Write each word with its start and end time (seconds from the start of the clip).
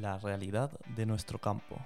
la 0.00 0.18
realidad 0.18 0.70
de 0.96 1.06
nuestro 1.06 1.38
campo. 1.38 1.76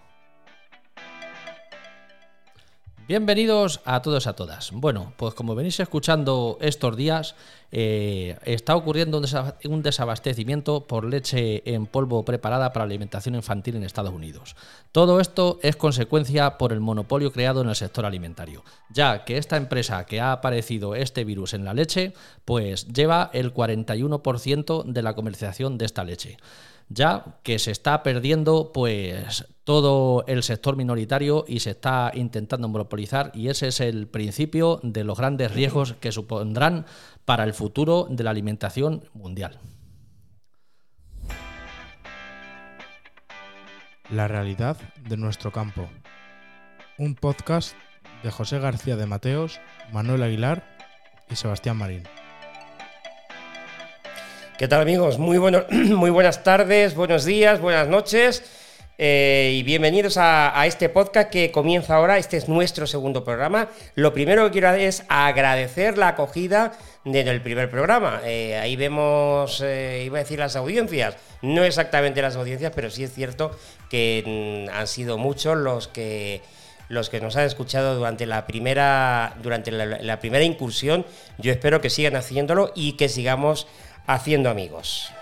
Bienvenidos 3.06 3.80
a 3.86 4.02
todos 4.02 4.26
a 4.26 4.34
todas. 4.34 4.70
Bueno, 4.70 5.14
pues 5.16 5.32
como 5.32 5.54
venís 5.54 5.80
escuchando 5.80 6.58
estos 6.60 6.94
días, 6.94 7.36
eh, 7.72 8.36
está 8.44 8.76
ocurriendo 8.76 9.22
un 9.64 9.82
desabastecimiento 9.82 10.86
por 10.86 11.06
leche 11.06 11.62
en 11.74 11.86
polvo 11.86 12.22
preparada 12.26 12.70
para 12.70 12.84
alimentación 12.84 13.34
infantil 13.34 13.76
en 13.76 13.84
Estados 13.84 14.12
Unidos. 14.12 14.56
Todo 14.92 15.20
esto 15.20 15.58
es 15.62 15.76
consecuencia 15.76 16.58
por 16.58 16.70
el 16.70 16.80
monopolio 16.80 17.32
creado 17.32 17.62
en 17.62 17.70
el 17.70 17.76
sector 17.76 18.04
alimentario, 18.04 18.62
ya 18.90 19.24
que 19.24 19.38
esta 19.38 19.56
empresa 19.56 20.04
que 20.04 20.20
ha 20.20 20.32
aparecido 20.32 20.94
este 20.94 21.24
virus 21.24 21.54
en 21.54 21.64
la 21.64 21.72
leche, 21.72 22.12
pues 22.44 22.88
lleva 22.88 23.30
el 23.32 23.54
41% 23.54 24.84
de 24.84 25.02
la 25.02 25.14
comercialización 25.14 25.78
de 25.78 25.86
esta 25.86 26.04
leche 26.04 26.36
ya 26.88 27.38
que 27.42 27.58
se 27.58 27.70
está 27.70 28.02
perdiendo 28.02 28.72
pues 28.72 29.46
todo 29.64 30.24
el 30.26 30.42
sector 30.42 30.76
minoritario 30.76 31.44
y 31.46 31.60
se 31.60 31.70
está 31.70 32.10
intentando 32.14 32.68
monopolizar 32.68 33.30
y 33.34 33.48
ese 33.48 33.68
es 33.68 33.80
el 33.80 34.08
principio 34.08 34.80
de 34.82 35.04
los 35.04 35.18
grandes 35.18 35.52
riesgos 35.52 35.94
que 35.94 36.12
supondrán 36.12 36.86
para 37.24 37.44
el 37.44 37.52
futuro 37.52 38.06
de 38.08 38.24
la 38.24 38.30
alimentación 38.30 39.04
mundial. 39.12 39.58
La 44.10 44.26
realidad 44.26 44.78
de 45.06 45.18
nuestro 45.18 45.52
campo. 45.52 45.86
Un 46.96 47.14
podcast 47.14 47.76
de 48.22 48.30
José 48.30 48.58
García 48.58 48.96
de 48.96 49.04
Mateos, 49.04 49.60
Manuel 49.92 50.22
Aguilar 50.22 50.64
y 51.28 51.36
Sebastián 51.36 51.76
Marín. 51.76 52.04
¿Qué 54.58 54.66
tal 54.66 54.80
amigos? 54.80 55.18
Muy, 55.18 55.38
bueno, 55.38 55.62
muy 55.70 56.10
buenas 56.10 56.42
tardes, 56.42 56.96
buenos 56.96 57.24
días, 57.24 57.60
buenas 57.60 57.86
noches 57.86 58.42
eh, 58.98 59.54
y 59.54 59.62
bienvenidos 59.62 60.16
a, 60.18 60.66
este 60.66 60.88
podcast 60.88 61.30
que 61.30 61.52
comienza 61.52 61.94
ahora. 61.94 62.18
Este 62.18 62.36
es 62.36 62.48
nuestro 62.48 62.84
segundo 62.88 63.22
programa. 63.22 63.68
Lo 63.94 64.12
primero 64.12 64.44
que 64.46 64.50
quiero 64.50 64.70
es 64.70 65.04
agradecer 65.08 65.96
la 65.96 66.08
acogida 66.08 66.72
del 67.04 67.40
primer 67.40 67.70
programa. 67.70 68.20
Eh, 68.24 68.56
ahí 68.56 68.74
vemos, 68.74 69.62
eh, 69.64 70.02
iba 70.04 70.18
a 70.18 70.22
decir 70.22 70.40
las 70.40 70.56
audiencias, 70.56 71.16
no 71.40 71.62
exactamente 71.62 72.20
las 72.20 72.34
audiencias, 72.34 72.72
pero 72.74 72.90
sí 72.90 73.04
es 73.04 73.14
cierto 73.14 73.56
que 73.88 74.66
mm, 74.66 74.74
han 74.76 74.88
sido 74.88 75.18
muchos 75.18 75.56
los 75.56 75.86
que 75.86 76.42
los 76.88 77.10
que 77.10 77.20
nos 77.20 77.36
han 77.36 77.44
escuchado 77.44 77.94
durante 77.94 78.24
la 78.24 78.46
primera 78.46 79.36
durante 79.40 79.70
la 79.70 80.18
primera 80.18 80.42
incursión. 80.42 81.06
Yo 81.36 81.52
espero 81.52 81.80
que 81.80 81.90
sigan 81.90 82.16
haciéndolo 82.16 82.72
y 82.74 82.94
que 82.94 83.08
sigamos 83.08 83.68
haciendo 84.08 84.50
amigos. 84.50 85.12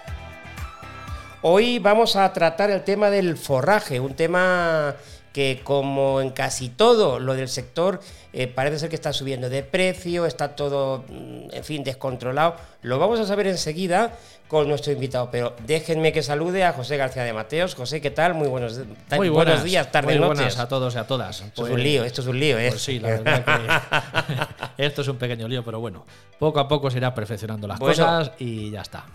Hoy 1.43 1.79
vamos 1.79 2.17
a 2.17 2.33
tratar 2.33 2.71
el 2.71 2.83
tema 2.83 3.11
del 3.11 3.37
forraje, 3.37 4.01
un 4.01 4.15
tema 4.15 4.97
que 5.33 5.61
como 5.63 6.23
en 6.23 6.31
casi 6.31 6.71
todo 6.71 7.19
lo 7.19 7.35
del 7.35 7.49
sector 7.49 8.01
eh, 8.33 8.47
parece 8.47 8.79
ser 8.79 8.89
que 8.89 8.97
está 8.97 9.13
subiendo 9.13 9.51
de 9.51 9.63
precio, 9.63 10.25
está 10.25 10.57
todo, 10.57 11.05
mm, 11.09 11.49
en 11.53 11.65
fin, 11.65 11.85
descontrolado. 11.85 12.57
Lo 12.81 12.99
vamos 12.99 13.21
a 13.21 13.27
saber 13.27 13.47
enseguida 13.49 14.17
con 14.49 14.69
nuestro 14.69 14.93
invitado, 14.93 15.29
pero 15.31 15.55
déjenme 15.67 16.13
que 16.13 16.23
salude 16.23 16.65
a 16.65 16.73
José 16.73 16.97
García 16.97 17.25
de 17.25 17.33
Mateos. 17.33 17.75
José, 17.75 18.01
¿qué 18.01 18.11
tal? 18.11 18.35
Muy 18.35 18.47
buenos, 18.47 18.81
muy 19.17 19.29
buenos 19.29 19.65
días, 19.65 19.91
tardes, 19.91 20.19
muy 20.19 20.27
buenas 20.27 20.59
a 20.59 20.69
todos 20.69 20.95
y 20.95 20.99
a 20.99 21.07
todas. 21.07 21.41
Esto 21.41 21.63
es 21.63 21.69
un 21.69 21.75
pues, 21.75 21.85
lío, 21.85 22.05
esto 22.05 22.21
es 22.21 22.27
un 22.29 22.39
lío, 22.39 22.59
¿eh? 22.59 22.69
Pues 22.71 22.83
sí, 22.83 23.01
la 23.01 23.09
verdad 23.09 23.45
que 24.77 24.85
esto 24.87 25.03
es 25.03 25.09
un 25.09 25.17
pequeño 25.17 25.49
lío, 25.49 25.65
pero 25.65 25.81
bueno, 25.81 26.05
poco 26.39 26.61
a 26.61 26.69
poco 26.69 26.91
se 26.91 26.99
irá 26.99 27.15
perfeccionando 27.15 27.67
las 27.67 27.81
cosas 27.81 28.33
y 28.39 28.71
ya 28.71 28.83
está. 28.83 29.07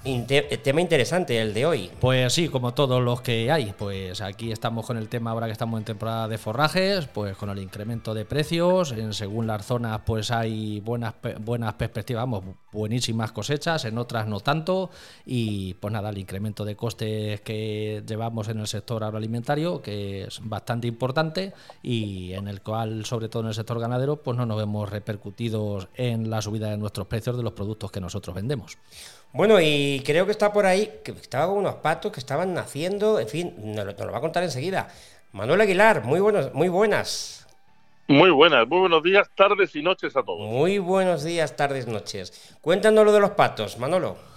tema 0.63 0.81
interesante 0.81 1.39
el 1.39 1.53
de 1.53 1.65
hoy. 1.65 1.91
Pues 1.99 2.33
sí, 2.33 2.49
como 2.49 2.73
todos 2.73 3.02
los 3.02 3.21
que 3.21 3.52
hay, 3.52 3.73
pues 3.77 4.19
aquí 4.21 4.52
estamos 4.52 4.85
con 4.85 4.97
el 4.97 5.07
tema 5.07 5.31
ahora 5.31 5.45
que 5.45 5.53
estamos 5.53 5.77
en 5.77 5.86
temporada 5.86 6.27
de 6.27 6.37
forrajes, 6.37 7.08
pues 7.08 7.37
con 7.37 7.49
el 7.49 7.59
incremento 7.59 8.14
de 8.14 8.25
precios, 8.25 8.91
en 8.91 9.14
según 9.14 9.47
las 9.47 9.65
zonas 9.65 10.02
pues 10.05 10.31
hay 10.31 10.80
buenas, 10.81 11.14
buenas 11.39 11.73
perspectivas, 11.75 12.23
vamos, 12.23 12.43
buenísimas 12.71 13.31
cosechas, 13.31 13.86
en 13.86 13.97
otras 13.97 14.27
no 14.27 14.39
tanto 14.39 14.89
y 15.26 15.76
pues 15.76 15.93
nada, 15.93 16.09
el 16.09 16.17
incremento 16.17 16.65
de 16.65 16.76
costes 16.76 17.42
que 17.42 18.04
llevamos 18.05 18.48
en 18.48 18.59
el 18.59 18.67
sector 18.67 19.04
agroalimentario, 19.04 19.82
que 19.82 20.23
es 20.23 20.39
bastante 20.43 20.87
importante 20.87 21.54
y 21.82 22.33
en 22.33 22.48
el 22.48 22.61
cual, 22.61 23.05
sobre 23.05 23.30
todo 23.30 23.43
en 23.43 23.49
el 23.49 23.54
sector 23.54 23.80
ganadero, 23.80 24.17
pues 24.17 24.37
no 24.37 24.45
nos 24.45 24.58
vemos 24.58 24.89
repercutidos 24.89 25.87
en 25.95 26.30
la 26.30 26.42
subida 26.42 26.70
de 26.70 26.77
nuestros 26.77 27.08
precios 27.08 27.37
de 27.37 27.43
los 27.43 27.54
productos 27.54 27.92
que 27.92 28.02
nosotros 28.02 28.36
vendemos. 28.36 28.77
Bueno, 29.33 29.61
y 29.61 30.02
creo 30.05 30.26
que 30.26 30.32
está 30.32 30.52
por 30.52 30.65
ahí, 30.65 30.92
que 31.04 31.11
estaba 31.11 31.48
con 31.48 31.59
unos 31.59 31.76
patos 31.76 32.11
que 32.11 32.20
estaban 32.20 32.53
naciendo, 32.53 33.20
en 33.20 33.27
fin, 33.30 33.53
nos 33.58 33.86
lo, 33.86 34.11
va 34.11 34.17
a 34.17 34.21
contar 34.21 34.43
enseguida. 34.43 34.89
Manuel 35.32 35.61
Aguilar, 35.61 36.03
muy 36.03 36.20
buenos, 36.20 36.53
muy 36.53 36.67
buenas. 36.67 37.48
Muy 38.08 38.30
buenas, 38.30 38.67
muy 38.67 38.80
buenos 38.80 39.03
días, 39.03 39.30
tardes 39.33 39.73
y 39.73 39.82
noches 39.82 40.17
a 40.17 40.23
todos. 40.23 40.42
Muy 40.42 40.80
buenos 40.80 41.23
días, 41.23 41.55
tardes, 41.55 41.88
noches. 41.88 42.58
Cuéntanos 42.59 43.05
lo 43.05 43.14
de 43.14 43.21
los 43.21 43.32
patos, 43.32 43.80
Manolo. 43.80 44.30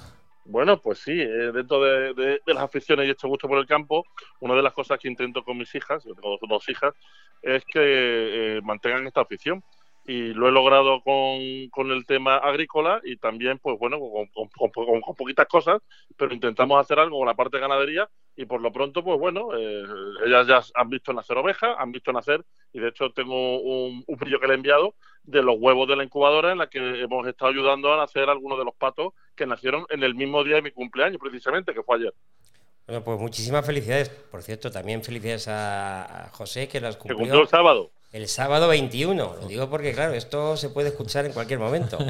Bueno, 0.47 0.79
pues 0.81 0.99
sí, 0.99 1.13
eh, 1.13 1.53
dentro 1.53 1.83
de, 1.83 2.41
las 2.47 2.65
aficiones 2.65 3.07
y 3.07 3.11
hecho 3.11 3.29
gusto 3.29 3.49
por 3.49 3.59
el 3.59 3.67
campo, 3.67 4.05
una 4.41 4.55
de 4.55 4.63
las 4.63 4.75
cosas 4.75 4.99
que 4.99 5.09
intento 5.09 5.43
con 5.43 5.57
mis 5.57 5.75
hijas, 5.75 6.05
yo 6.05 6.15
tengo 6.15 6.39
dos 6.49 6.69
hijas, 6.69 6.95
es 7.41 7.65
que 7.65 8.57
eh, 8.57 8.61
mantengan 8.63 9.07
esta 9.07 9.23
afición 9.23 9.65
y 10.07 10.35
lo 10.35 10.49
he 10.49 10.53
logrado 10.53 11.01
con, 11.03 11.69
con, 11.71 11.91
el 11.91 12.05
tema 12.05 12.37
agrícola 12.37 13.01
y 13.05 13.17
también, 13.17 13.59
pues 13.59 13.79
bueno, 13.79 13.99
con, 13.99 14.29
con, 14.49 15.15
poquitas 15.17 15.47
cosas, 15.47 15.81
pero 16.17 16.35
intentamos 16.35 16.79
hacer 16.79 16.99
algo 16.99 17.19
con 17.19 17.27
la 17.27 17.35
parte 17.35 17.57
de 17.57 17.63
ganadería 17.63 18.09
y 18.37 18.45
por 18.45 18.61
lo 18.61 18.71
pronto, 18.71 19.03
pues 19.03 19.19
bueno, 19.19 19.57
eh, 19.57 19.85
ellas 20.27 20.47
ya 20.47 20.63
han 20.75 20.91
visto 20.91 21.13
nacer 21.13 21.39
ovejas, 21.39 21.75
han 21.79 21.93
visto 21.93 22.13
nacer 22.13 22.45
y 22.73 22.81
de 22.81 22.89
hecho 22.89 23.11
tengo 23.13 23.61
un, 23.61 24.05
un 24.07 24.17
brillo 24.17 24.39
que 24.41 24.47
le 24.47 24.55
he 24.55 24.57
enviado 24.57 24.95
de 25.23 25.43
los 25.43 25.57
huevos 25.59 25.89
de 25.89 25.97
la 25.97 26.05
incubadora 26.05 26.53
en 26.53 26.59
la 26.59 26.69
que 26.69 27.01
hemos 27.01 27.27
estado 27.27 27.51
ayudando 27.51 27.93
a 27.93 27.97
nacer 27.97 28.29
algunos 28.29 28.59
de 28.59 28.65
los 28.65 28.75
patos 28.75 29.15
que 29.35 29.47
nacieron 29.47 29.87
en 29.89 30.03
el 30.03 30.15
mismo 30.15 30.45
día 30.45 30.57
de 30.57 30.63
mi 30.63 30.71
cumpleaños, 30.71 31.19
precisamente, 31.19 31.73
que 31.73 31.83
fue 31.83 31.97
ayer. 31.97 32.15
Bueno, 32.87 33.03
pues 33.03 33.19
muchísimas 33.19 33.65
felicidades. 33.65 34.11
Por 34.11 34.43
cierto, 34.43 34.71
también 34.71 35.03
felicidades 35.03 35.49
a, 35.49 36.29
José, 36.33 36.69
que 36.69 36.81
las 36.81 36.97
cumplió. 36.97 37.17
Que 37.17 37.23
cumplió 37.23 37.43
el 37.43 37.49
sábado. 37.49 37.91
El 38.15 38.29
sábado 38.29 38.69
21, 38.69 39.39
lo 39.41 39.49
digo 39.49 39.69
porque, 39.69 39.93
claro, 39.93 40.15
esto 40.15 40.57
se 40.57 40.69
puede 40.69 40.91
escuchar 40.91 41.27
en 41.27 41.33
cualquier 41.33 41.59
momento. 41.59 41.99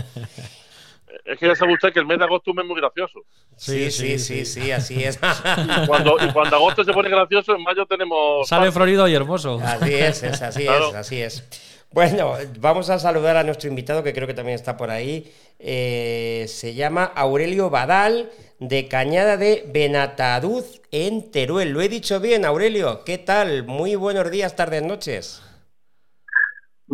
Es 1.24 1.38
que 1.38 1.46
ya 1.46 1.54
sabe 1.54 1.72
usted 1.72 1.92
que 1.92 2.00
el 2.00 2.06
mes 2.06 2.18
de 2.18 2.24
agosto 2.24 2.50
es 2.50 2.52
un 2.52 2.56
mes 2.56 2.66
muy 2.66 2.78
gracioso. 2.78 3.20
Sí, 3.56 3.90
sí, 3.90 4.18
sí, 4.18 4.44
sí, 4.44 4.72
así 4.72 5.02
es. 5.02 5.16
Y 5.16 5.86
cuando, 5.86 6.16
y 6.20 6.30
cuando 6.32 6.56
agosto 6.56 6.84
se 6.84 6.92
pone 6.92 7.08
gracioso, 7.08 7.54
en 7.54 7.62
mayo 7.62 7.86
tenemos. 7.86 8.46
Sale 8.46 8.70
florido 8.70 9.08
y 9.08 9.14
hermoso. 9.14 9.58
Así 9.64 9.94
es, 9.94 10.22
es 10.24 10.42
así 10.42 10.66
es, 10.66 10.94
así 10.94 11.22
es. 11.22 11.44
Bueno, 11.92 12.34
vamos 12.58 12.90
a 12.90 12.98
saludar 12.98 13.38
a 13.38 13.44
nuestro 13.44 13.70
invitado, 13.70 14.02
que 14.02 14.12
creo 14.12 14.26
que 14.26 14.34
también 14.34 14.56
está 14.56 14.76
por 14.76 14.90
ahí. 14.90 15.32
Eh, 15.58 16.44
se 16.48 16.74
llama 16.74 17.04
Aurelio 17.04 17.70
Badal, 17.70 18.30
de 18.58 18.88
Cañada 18.88 19.38
de 19.38 19.64
Benataduz, 19.68 20.82
en 20.90 21.30
Teruel. 21.30 21.70
Lo 21.70 21.80
he 21.80 21.88
dicho 21.88 22.20
bien, 22.20 22.44
Aurelio. 22.44 23.04
¿Qué 23.04 23.16
tal? 23.16 23.64
Muy 23.64 23.94
buenos 23.94 24.30
días, 24.30 24.56
tardes, 24.56 24.82
noches. 24.82 25.40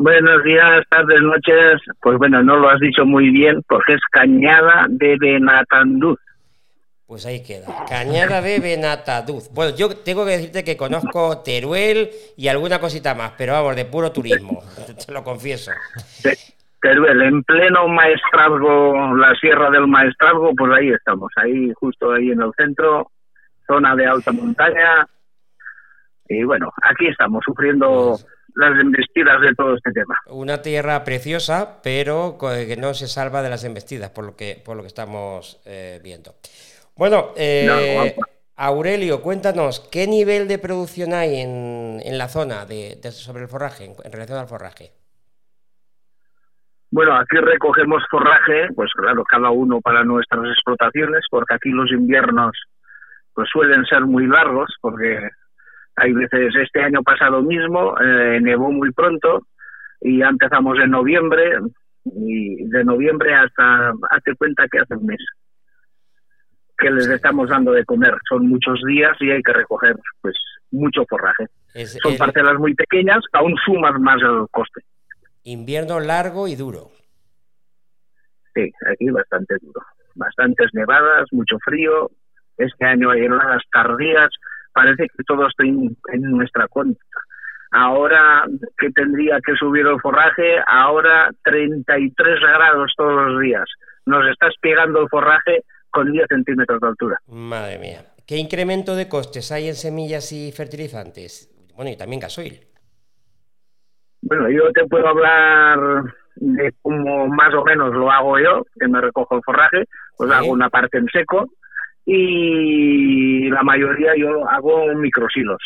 Buenos 0.03 0.43
días, 0.45 0.83
tardes, 0.89 1.21
noches. 1.21 1.79
Pues 2.01 2.17
bueno, 2.17 2.43
no 2.43 2.57
lo 2.57 2.71
has 2.71 2.81
dicho 2.81 3.05
muy 3.05 3.29
bien 3.29 3.63
porque 3.69 3.93
es 3.93 4.01
Cañada 4.11 4.87
de 4.89 5.19
Benataduz. 5.21 6.19
Pues 7.07 7.27
ahí 7.27 7.45
queda. 7.45 7.67
Cañada 7.87 8.41
de 8.41 8.61
Benataduz. 8.61 9.51
Bueno, 9.53 9.77
yo 9.77 9.95
tengo 9.95 10.25
que 10.25 10.31
decirte 10.31 10.65
que 10.65 10.79
conozco 10.79 11.43
Teruel 11.43 12.09
y 12.35 12.49
alguna 12.49 12.81
cosita 12.81 13.15
más, 13.15 13.33
pero 13.37 13.53
vamos, 13.53 13.77
de 13.77 13.85
puro 13.85 14.11
turismo, 14.11 14.63
te 15.07 15.13
lo 15.13 15.23
confieso. 15.23 15.71
Teruel, 16.81 17.21
en 17.21 17.43
pleno 17.43 17.87
maestrazgo, 17.87 19.15
la 19.19 19.35
Sierra 19.35 19.69
del 19.69 19.87
Maestrazgo, 19.87 20.55
pues 20.57 20.73
ahí 20.79 20.89
estamos, 20.93 21.31
ahí 21.37 21.75
justo 21.75 22.11
ahí 22.13 22.31
en 22.31 22.41
el 22.41 22.53
centro, 22.57 23.11
zona 23.67 23.95
de 23.95 24.07
alta 24.07 24.33
montaña. 24.33 25.07
Y 26.27 26.43
bueno, 26.45 26.73
aquí 26.85 27.07
estamos 27.07 27.43
sufriendo... 27.45 28.13
Pues 28.13 28.40
las 28.55 28.79
embestidas 28.81 29.41
de 29.41 29.55
todo 29.55 29.77
este 29.77 29.93
tema. 29.93 30.17
Una 30.27 30.63
tierra 30.63 31.05
preciosa, 31.05 31.81
pero 31.83 32.37
que 32.39 32.77
no 32.77 32.95
se 32.95 33.07
salva 33.07 33.43
de 33.43 33.51
las 33.51 33.65
embestidas, 33.65 34.11
por 34.11 34.25
lo 34.25 34.37
que, 34.37 34.61
por 34.65 34.77
lo 34.77 34.83
que 34.83 34.89
estamos 34.89 35.61
eh, 35.67 36.01
viendo. 36.03 36.35
Bueno, 36.97 37.33
eh, 37.37 38.15
Aurelio, 38.57 39.23
cuéntanos, 39.23 39.81
¿qué 39.91 40.07
nivel 40.07 40.47
de 40.47 40.59
producción 40.59 41.15
hay 41.15 41.41
en, 41.41 42.01
en 42.05 42.19
la 42.19 42.29
zona 42.29 42.67
de, 42.67 43.01
sobre 43.11 43.45
el 43.45 43.49
forraje, 43.49 43.87
en, 43.87 44.13
relación 44.13 44.39
al 44.39 44.49
forraje? 44.49 44.93
Bueno, 46.91 47.17
aquí 47.17 47.39
recogemos 47.39 48.03
forraje, 48.11 48.69
pues 48.75 48.93
claro, 48.93 49.25
cada 49.25 49.51
uno 49.51 49.81
para 49.81 50.05
nuestras 50.05 50.45
explotaciones, 50.45 51.25
porque 51.31 51.55
aquí 51.55 51.71
los 51.71 51.91
inviernos 51.91 52.53
pues 53.33 53.49
suelen 53.51 53.87
ser 53.87 54.03
muy 54.03 54.27
largos, 54.27 54.75
porque 54.83 55.31
hay 55.97 56.13
veces, 56.13 56.55
este 56.63 56.83
año 56.83 57.03
pasado 57.03 57.43
mismo, 57.43 57.95
eh, 58.01 58.41
nevó 58.41 58.71
muy 58.71 58.91
pronto 58.93 59.47
y 60.01 60.19
ya 60.19 60.29
empezamos 60.29 60.79
en 60.79 60.91
noviembre 60.91 61.59
y 62.05 62.65
de 62.69 62.85
noviembre 62.85 63.35
hasta, 63.35 63.93
hace 64.11 64.35
cuenta 64.37 64.67
que 64.71 64.79
hace 64.79 64.95
un 64.97 65.07
mes. 65.07 65.21
que 66.79 66.91
les 66.91 67.07
estamos 67.09 67.51
dando 67.51 67.73
de 67.73 67.85
comer. 67.85 68.15
Son 68.27 68.49
muchos 68.49 68.81
días 68.87 69.15
y 69.21 69.31
hay 69.31 69.43
que 69.43 69.53
recoger 69.53 69.95
pues 70.23 70.35
mucho 70.71 71.05
forraje. 71.09 71.45
Es 71.75 71.99
Son 72.03 72.13
el 72.13 72.19
parcelas 72.19 72.59
muy 72.59 72.75
pequeñas, 72.75 73.23
aún 73.35 73.55
suman 73.67 74.01
más 74.01 74.21
el 74.23 74.47
coste. 74.51 74.81
invierno 75.45 76.01
largo 76.01 76.49
y 76.49 76.57
duro. 76.57 76.91
Sí, 78.55 78.73
aquí 78.91 79.11
bastante 79.11 79.57
duro. 79.61 79.81
Bastantes 80.15 80.69
nevadas, 80.73 81.27
mucho 81.33 81.59
frío. 81.65 82.11
Este 82.57 82.85
año 82.87 83.11
hay 83.11 83.27
heladas 83.27 83.63
tardías. 83.71 84.31
Parece 84.73 85.09
que 85.09 85.25
todo 85.25 85.47
está 85.49 85.65
en, 85.65 85.97
en 86.13 86.23
nuestra 86.23 86.67
cuenta. 86.69 87.01
Ahora 87.73 88.45
que 88.79 88.91
tendría 88.91 89.39
que 89.45 89.55
subir 89.55 89.87
el 89.87 90.01
forraje, 90.01 90.57
ahora 90.67 91.31
33 91.45 92.41
grados 92.41 92.93
todos 92.97 93.31
los 93.31 93.41
días. 93.41 93.65
Nos 94.07 94.29
está 94.29 94.49
pegando 94.61 95.03
el 95.03 95.09
forraje 95.09 95.65
con 95.91 96.11
10 96.11 96.27
centímetros 96.29 96.81
de 96.81 96.87
altura. 96.89 97.19
Madre 97.29 97.79
mía. 97.79 98.01
¿Qué 98.27 98.37
incremento 98.39 98.95
de 98.97 99.09
costes 99.09 99.51
hay 99.53 99.69
en 99.69 99.75
semillas 99.75 100.33
y 100.33 100.53
fertilizantes? 100.53 101.49
Bueno, 101.77 101.91
y 101.91 101.97
también 101.97 102.21
gasoil. 102.21 102.61
Bueno, 104.23 104.49
yo 104.51 104.71
te 104.73 104.87
puedo 104.87 105.07
hablar 105.09 105.79
de 106.37 106.73
cómo 106.83 107.27
más 107.29 107.53
o 107.55 107.65
menos 107.65 107.93
lo 107.95 108.11
hago 108.11 108.39
yo, 108.39 108.65
que 108.79 108.87
me 108.89 109.01
recojo 109.01 109.37
el 109.37 109.43
forraje, 109.45 109.85
pues 110.17 110.31
Sí. 110.31 110.37
hago 110.37 110.53
una 110.53 110.69
parte 110.71 110.99
en 110.99 111.07
seco 111.09 111.49
y 112.07 113.49
la 113.51 113.63
mayoría 113.63 114.15
yo 114.17 114.49
hago 114.49 114.95
microsilos. 114.95 115.61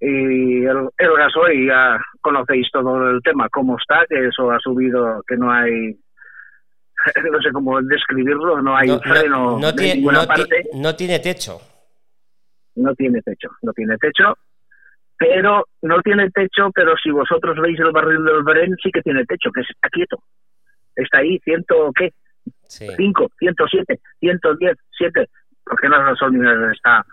Y 0.00 0.64
el, 0.64 0.88
el 0.98 1.16
gasoil, 1.16 1.66
ya 1.66 1.98
conocéis 2.20 2.68
todo 2.72 3.10
el 3.10 3.20
tema, 3.22 3.48
cómo 3.48 3.76
está, 3.78 4.04
que 4.08 4.26
eso 4.26 4.50
ha 4.50 4.58
subido, 4.58 5.22
que 5.26 5.36
no 5.36 5.50
hay, 5.50 5.96
no 7.32 7.40
sé 7.40 7.50
cómo 7.52 7.80
describirlo, 7.82 8.60
no 8.60 8.76
hay 8.76 8.88
No, 8.88 9.00
freno 9.00 9.58
no- 9.58 9.74
tiene, 9.74 9.94
ninguna 9.96 10.22
no 10.22 10.26
parte. 10.26 10.62
no 10.74 10.94
tiene 10.94 11.18
techo. 11.20 11.58
no 12.76 12.94
tiene 12.94 13.22
techo, 13.22 13.48
no 13.62 13.72
tiene 13.72 13.96
techo, 13.98 14.34
pero 15.16 15.64
no 15.82 16.02
tiene 16.02 16.28
techo, 16.30 16.70
pero 16.74 16.94
si 17.02 17.10
vosotros 17.10 17.56
veis 17.62 17.78
el 17.78 17.92
barril 17.92 18.24
del 18.24 18.42
Bren 18.42 18.74
sí 18.82 18.90
que 18.90 19.00
tiene 19.00 19.24
techo, 19.24 19.50
que 19.52 19.60
está 19.62 19.88
quieto. 19.90 20.18
Está 20.96 21.18
ahí, 21.18 21.38
ciento, 21.44 21.90
¿qué? 21.96 22.10
Sí. 22.66 22.86
5, 22.96 23.30
107, 23.38 24.00
110, 24.20 24.76
7. 24.98 25.28
¿Por 25.64 25.80
qué 25.80 25.88
la 25.88 26.02
gasolinera 26.02 26.72
está 26.72 27.04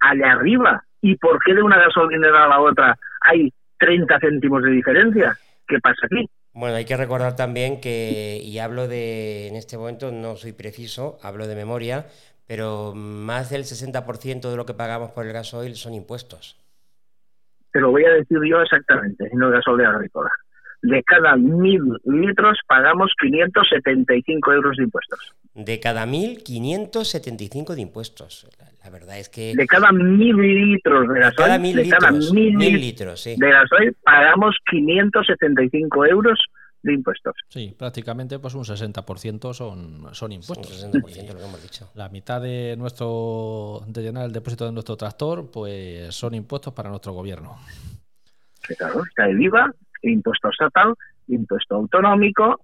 allá 0.00 0.32
arriba? 0.32 0.84
¿Y 1.00 1.16
por 1.16 1.42
qué 1.42 1.54
de 1.54 1.62
una 1.62 1.78
gasolinera 1.78 2.44
a 2.44 2.48
la 2.48 2.60
otra 2.60 2.98
hay 3.22 3.52
30 3.78 4.18
céntimos 4.20 4.62
de 4.62 4.70
diferencia? 4.70 5.36
¿Qué 5.66 5.78
pasa 5.80 6.06
aquí? 6.06 6.28
Bueno, 6.52 6.76
hay 6.76 6.84
que 6.84 6.96
recordar 6.96 7.36
también 7.36 7.80
que, 7.80 8.40
y 8.42 8.58
hablo 8.58 8.88
de, 8.88 9.48
en 9.48 9.56
este 9.56 9.78
momento 9.78 10.10
no 10.10 10.36
soy 10.36 10.52
preciso, 10.52 11.18
hablo 11.22 11.46
de 11.46 11.54
memoria, 11.54 12.06
pero 12.46 12.92
más 12.94 13.50
del 13.50 13.62
60% 13.62 14.50
de 14.50 14.56
lo 14.56 14.66
que 14.66 14.74
pagamos 14.74 15.12
por 15.12 15.24
el 15.24 15.32
gasoil 15.32 15.76
son 15.76 15.94
impuestos. 15.94 16.58
Te 17.72 17.80
lo 17.80 17.92
voy 17.92 18.04
a 18.04 18.10
decir 18.10 18.38
yo 18.44 18.60
exactamente, 18.60 19.28
en 19.30 19.40
el 19.40 19.52
gasoil 19.52 19.86
agrícola. 19.86 20.30
De 20.82 21.02
cada 21.02 21.36
mil 21.36 21.82
litros 22.04 22.58
pagamos 22.66 23.12
575 23.20 24.52
euros 24.52 24.76
de 24.76 24.84
impuestos. 24.84 25.34
De 25.54 25.78
cada 25.78 26.06
1.575 26.06 27.74
de 27.74 27.80
impuestos. 27.82 28.46
La, 28.58 28.66
la 28.84 28.90
verdad 28.90 29.18
es 29.18 29.28
que 29.28 29.52
De 29.54 29.66
cada 29.66 29.92
mil 29.92 30.36
litros 30.36 31.08
de 31.08 31.14
de 31.14 31.20
cada 31.20 31.58
gasoil, 31.58 31.60
mil 31.60 31.76
de 31.76 31.88
cada 31.88 32.10
litros, 32.10 32.32
mil 32.32 32.56
mil 32.56 32.80
litros 32.80 33.20
sí. 33.20 33.34
de 33.36 33.50
gasoil 33.50 33.94
pagamos 34.02 34.56
575 34.70 36.06
euros 36.06 36.38
de 36.82 36.94
impuestos. 36.94 37.34
Sí, 37.48 37.74
prácticamente 37.78 38.38
pues 38.38 38.54
un 38.54 38.64
60% 38.64 39.52
son, 39.52 40.00
son 40.14 40.14
Son 40.14 40.32
impuestos. 40.32 40.82
un 40.82 40.92
60% 40.92 41.32
lo 41.34 41.38
que 41.38 41.44
hemos 41.44 41.62
dicho. 41.62 41.90
La 41.94 42.08
mitad 42.08 42.40
de 42.40 42.74
nuestro 42.78 43.82
de 43.86 44.02
llenar 44.02 44.24
el 44.24 44.32
depósito 44.32 44.64
de 44.64 44.72
nuestro 44.72 44.96
tractor, 44.96 45.50
pues 45.50 46.14
son 46.14 46.32
impuestos 46.34 46.72
para 46.72 46.88
nuestro 46.88 47.12
gobierno. 47.12 47.58
Claro, 48.78 49.02
está 49.04 49.26
el 49.28 49.42
IVA, 49.42 49.74
impuesto 50.02 50.50
estatal, 50.50 50.94
impuesto 51.28 51.76
autonómico, 51.76 52.60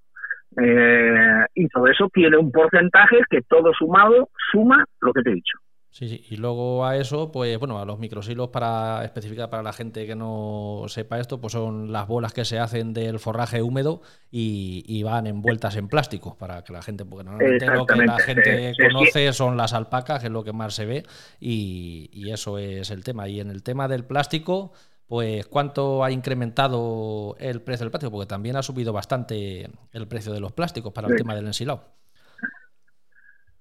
eh, 0.56 1.44
y 1.54 1.68
todo 1.68 1.86
eso 1.86 2.08
tiene 2.12 2.36
un 2.36 2.50
porcentaje 2.50 3.18
que 3.28 3.42
todo 3.42 3.72
sumado 3.74 4.30
suma 4.52 4.84
lo 5.00 5.12
que 5.12 5.22
te 5.22 5.30
he 5.30 5.34
dicho. 5.34 5.58
Sí, 5.96 6.08
sí. 6.08 6.26
Y 6.28 6.36
luego 6.36 6.84
a 6.84 6.98
eso, 6.98 7.32
pues 7.32 7.58
bueno, 7.58 7.80
a 7.80 7.86
los 7.86 7.98
microsilos 7.98 8.48
para 8.48 9.02
especificar 9.02 9.48
para 9.48 9.62
la 9.62 9.72
gente 9.72 10.06
que 10.06 10.14
no 10.14 10.82
sepa 10.88 11.18
esto, 11.18 11.40
pues 11.40 11.54
son 11.54 11.90
las 11.90 12.06
bolas 12.06 12.34
que 12.34 12.44
se 12.44 12.58
hacen 12.58 12.92
del 12.92 13.18
forraje 13.18 13.62
húmedo 13.62 14.02
y, 14.30 14.84
y 14.86 15.02
van 15.04 15.26
envueltas 15.26 15.74
en 15.76 15.88
plástico 15.88 16.36
para 16.36 16.62
que 16.64 16.74
la 16.74 16.82
gente, 16.82 17.06
porque 17.06 17.24
normalmente 17.24 17.66
lo 17.66 17.86
que 17.86 17.96
la 17.96 18.18
gente 18.18 18.74
sí, 18.74 18.74
sí, 18.74 18.82
sí. 18.82 18.92
conoce 18.92 19.32
son 19.32 19.56
las 19.56 19.72
alpacas, 19.72 20.20
que 20.20 20.26
es 20.26 20.32
lo 20.32 20.44
que 20.44 20.52
más 20.52 20.74
se 20.74 20.84
ve, 20.84 21.02
y, 21.40 22.10
y 22.12 22.30
eso 22.30 22.58
es 22.58 22.90
el 22.90 23.02
tema. 23.02 23.26
Y 23.28 23.40
en 23.40 23.48
el 23.48 23.62
tema 23.62 23.88
del 23.88 24.04
plástico, 24.04 24.72
pues 25.08 25.46
cuánto 25.46 26.02
ha 26.04 26.10
incrementado 26.10 27.36
el 27.38 27.62
precio 27.62 27.84
del 27.84 27.90
plástico, 27.90 28.10
porque 28.12 28.26
también 28.28 28.56
ha 28.56 28.62
subido 28.62 28.92
bastante 28.92 29.68
el 29.92 30.08
precio 30.08 30.32
de 30.32 30.40
los 30.40 30.52
plásticos 30.52 30.92
para 30.92 31.06
el 31.08 31.14
Sí. 31.14 31.18
tema 31.18 31.34
del 31.34 31.46
ensilado. 31.46 31.84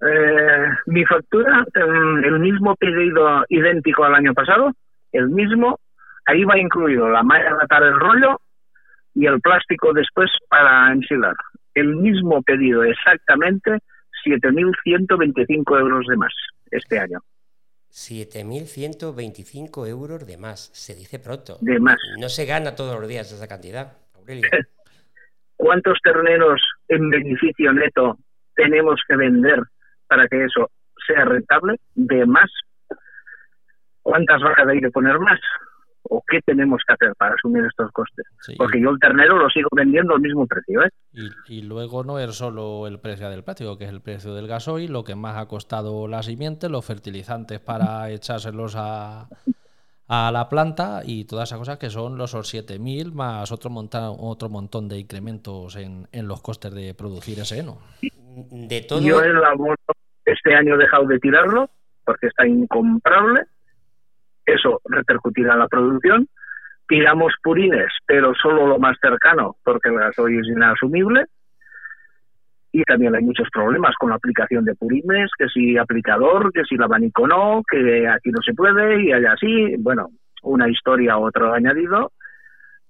Eh, 0.01 0.67
mi 0.87 1.05
factura, 1.05 1.65
em, 1.73 2.23
el 2.25 2.39
mismo 2.39 2.75
pedido 2.75 3.43
idéntico 3.49 4.03
al 4.03 4.15
año 4.15 4.33
pasado, 4.33 4.71
el 5.11 5.29
mismo, 5.29 5.79
ahí 6.25 6.43
va 6.43 6.57
incluido 6.59 7.07
la 7.09 7.23
malla 7.23 7.51
de 7.55 7.63
atar 7.63 7.83
el 7.83 7.99
rollo 7.99 8.39
y 9.13 9.25
el 9.25 9.39
plástico 9.39 9.93
después 9.93 10.29
para 10.49 10.91
ensilar. 10.91 11.35
El 11.73 11.95
mismo 11.95 12.41
pedido 12.41 12.83
exactamente, 12.83 13.79
7.125 14.23 15.79
euros 15.79 16.05
de 16.07 16.17
más 16.17 16.33
este 16.71 16.99
año. 16.99 17.19
7.125 17.95 19.87
euros 19.87 20.27
de 20.27 20.35
más. 20.35 20.69
Se 20.73 20.93
dice 20.93 21.17
pronto. 21.17 21.57
De 21.61 21.79
más. 21.79 21.95
No 22.19 22.27
se 22.27 22.45
gana 22.45 22.75
todos 22.75 22.99
los 22.99 23.07
días 23.07 23.31
esa 23.31 23.47
cantidad, 23.47 23.93
Aurelio. 24.15 24.49
¿Cuántos 25.55 25.97
terneros 26.03 26.61
en 26.89 27.09
beneficio 27.09 27.71
neto 27.71 28.17
tenemos 28.53 28.99
que 29.07 29.15
vender 29.15 29.61
para 30.07 30.27
que 30.27 30.43
eso 30.43 30.69
sea 31.07 31.23
rentable? 31.23 31.79
De 31.93 32.25
más. 32.25 32.51
¿Cuántas 34.01 34.41
vacas 34.41 34.67
hay 34.67 34.81
que 34.81 34.91
poner 34.91 35.17
más? 35.19 35.39
¿O 36.09 36.21
qué 36.27 36.39
tenemos 36.45 36.81
que 36.87 36.93
hacer 36.93 37.15
para 37.17 37.33
asumir 37.35 37.63
estos 37.65 37.91
costes? 37.91 38.25
Sí, 38.41 38.53
Porque 38.57 38.79
yo 38.79 38.89
el 38.91 38.99
ternero 38.99 39.37
lo 39.37 39.49
sigo 39.49 39.69
vendiendo 39.75 40.13
al 40.15 40.21
mismo 40.21 40.45
precio. 40.45 40.83
¿eh? 40.83 40.89
Y, 41.13 41.59
y 41.59 41.61
luego 41.63 42.03
no 42.03 42.19
es 42.19 42.35
solo 42.35 42.85
el 42.87 42.99
precio 42.99 43.29
del 43.29 43.43
plástico, 43.43 43.77
que 43.77 43.85
es 43.85 43.89
el 43.89 44.01
precio 44.01 44.33
del 44.35 44.47
gasoil, 44.47 44.91
lo 44.91 45.03
que 45.03 45.15
más 45.15 45.35
ha 45.37 45.47
costado 45.47 46.07
la 46.07 46.21
simiente, 46.23 46.69
los 46.69 46.85
fertilizantes 46.85 47.59
para 47.59 48.09
echárselos 48.11 48.75
a, 48.77 49.27
a 50.07 50.31
la 50.31 50.47
planta 50.49 51.01
y 51.03 51.25
todas 51.25 51.49
esas 51.49 51.57
cosas 51.59 51.77
que 51.79 51.89
son 51.89 52.17
los 52.17 52.35
7.000 52.35 53.11
más 53.13 53.51
otro, 53.51 53.69
monta- 53.71 54.11
otro 54.11 54.49
montón 54.49 54.87
de 54.87 54.99
incrementos 54.99 55.75
en, 55.75 56.07
en 56.11 56.27
los 56.27 56.41
costes 56.41 56.73
de 56.73 56.93
producir 56.93 57.39
ese 57.39 57.59
heno. 57.59 57.79
De 58.51 58.81
todo. 58.81 59.01
Yo 59.01 59.21
el 59.21 59.43
abono 59.43 59.75
este 60.25 60.53
año 60.53 60.75
he 60.75 60.77
dejado 60.77 61.05
de 61.07 61.19
tirarlo 61.19 61.69
porque 62.03 62.27
está 62.27 62.45
incomprable. 62.45 63.45
Eso 64.45 64.81
repercutirá 64.85 65.53
en 65.53 65.59
la 65.59 65.67
producción. 65.67 66.27
Tiramos 66.87 67.33
purines, 67.43 67.91
pero 68.05 68.33
solo 68.35 68.67
lo 68.67 68.79
más 68.79 68.97
cercano 69.01 69.55
porque 69.63 69.89
el 69.89 69.95
gasoil 69.95 70.39
es 70.39 70.47
inasumible. 70.47 71.25
Y 72.71 72.83
también 72.83 73.15
hay 73.15 73.23
muchos 73.23 73.47
problemas 73.51 73.95
con 73.97 74.09
la 74.09 74.17
aplicación 74.17 74.65
de 74.65 74.75
purines, 74.75 75.31
que 75.37 75.47
si 75.47 75.77
aplicador, 75.77 76.51
que 76.51 76.63
si 76.65 76.75
el 76.75 76.83
abanico 76.83 77.25
no, 77.25 77.63
que 77.69 78.07
aquí 78.07 78.29
no 78.31 78.41
se 78.41 78.53
puede 78.53 79.01
y 79.01 79.13
allá 79.13 79.33
sí. 79.39 79.75
Bueno, 79.79 80.09
una 80.43 80.69
historia 80.69 81.17
otro 81.17 81.53
añadido. 81.53 82.11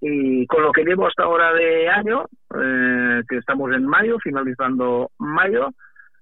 Y 0.02 0.46
con 0.48 0.64
lo 0.64 0.72
que 0.72 0.84
llevo 0.84 1.08
hasta 1.08 1.24
ahora 1.24 1.54
de 1.54 1.88
año, 1.88 2.26
eh, 2.60 3.22
que 3.30 3.38
estamos 3.38 3.74
en 3.74 3.86
mayo, 3.86 4.18
finalizando 4.22 5.12
mayo, 5.20 5.70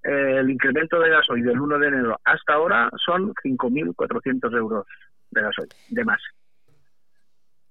eh, 0.03 0.39
el 0.39 0.49
incremento 0.49 0.99
de 0.99 1.09
gasoil 1.09 1.43
del 1.43 1.59
1 1.59 1.79
de 1.79 1.87
enero 1.87 2.19
hasta 2.25 2.53
ahora 2.53 2.89
son 3.03 3.33
5.400 3.43 4.57
euros 4.57 4.85
de 5.33 5.41
gasoil, 5.41 5.69
de 5.89 6.03
más. 6.05 6.19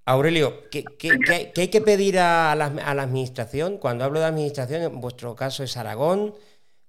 Aurelio, 0.05 0.69
¿qué, 0.71 0.85
qué- 0.99 1.19
qué- 1.25 1.53
qué 1.55 1.61
hay 1.61 1.69
que 1.69 1.81
pedir 1.81 2.19
a 2.19 2.55
la, 2.57 2.67
a 2.67 2.95
la 2.95 3.03
administración? 3.05 3.79
Cuando 3.79 4.05
hablo 4.05 4.19
de 4.19 4.27
administración, 4.27 4.83
en 4.83 5.01
vuestro 5.01 5.37
caso 5.37 5.63
es 5.63 5.77
Aragón, 5.77 6.35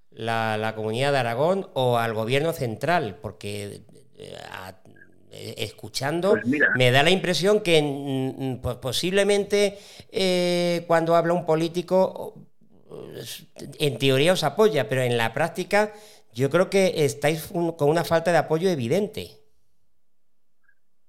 la, 0.10 0.58
la 0.58 0.74
comunidad 0.76 1.12
de 1.12 1.20
Aragón 1.20 1.70
o 1.74 1.98
al 1.98 2.14
gobierno 2.14 2.54
central, 2.54 3.20
porque 3.22 3.82
eh, 4.18 4.36
a- 4.52 4.80
eh, 5.32 5.56
escuchando 5.60 6.32
Pues 6.32 6.46
mira. 6.46 6.72
me 6.76 6.92
da 6.92 7.04
la 7.04 7.10
impresión 7.12 7.62
que 7.62 7.82
mm, 7.82 8.44
mm, 8.54 8.62
pues 8.62 8.76
posiblemente 8.78 9.78
eh, 10.12 10.84
cuando 10.88 11.16
habla 11.16 11.34
un 11.34 11.46
político 11.46 12.36
en 13.80 13.98
teoría 13.98 14.34
os 14.34 14.44
apoya, 14.44 14.88
pero 14.90 15.02
en 15.02 15.18
la 15.18 15.34
práctica 15.34 15.94
yo 16.34 16.50
creo 16.50 16.70
que 16.70 17.06
estáis 17.06 17.50
un- 17.52 17.74
con 17.74 17.90
una 17.90 18.04
falta 18.04 18.32
de 18.32 18.38
apoyo 18.40 18.70
evidente. 18.70 19.43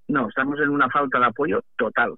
No, 0.08 0.28
estamos 0.28 0.58
en 0.60 0.68
una 0.68 0.88
falta 0.90 1.18
de 1.18 1.26
apoyo 1.26 1.62
total. 1.76 2.14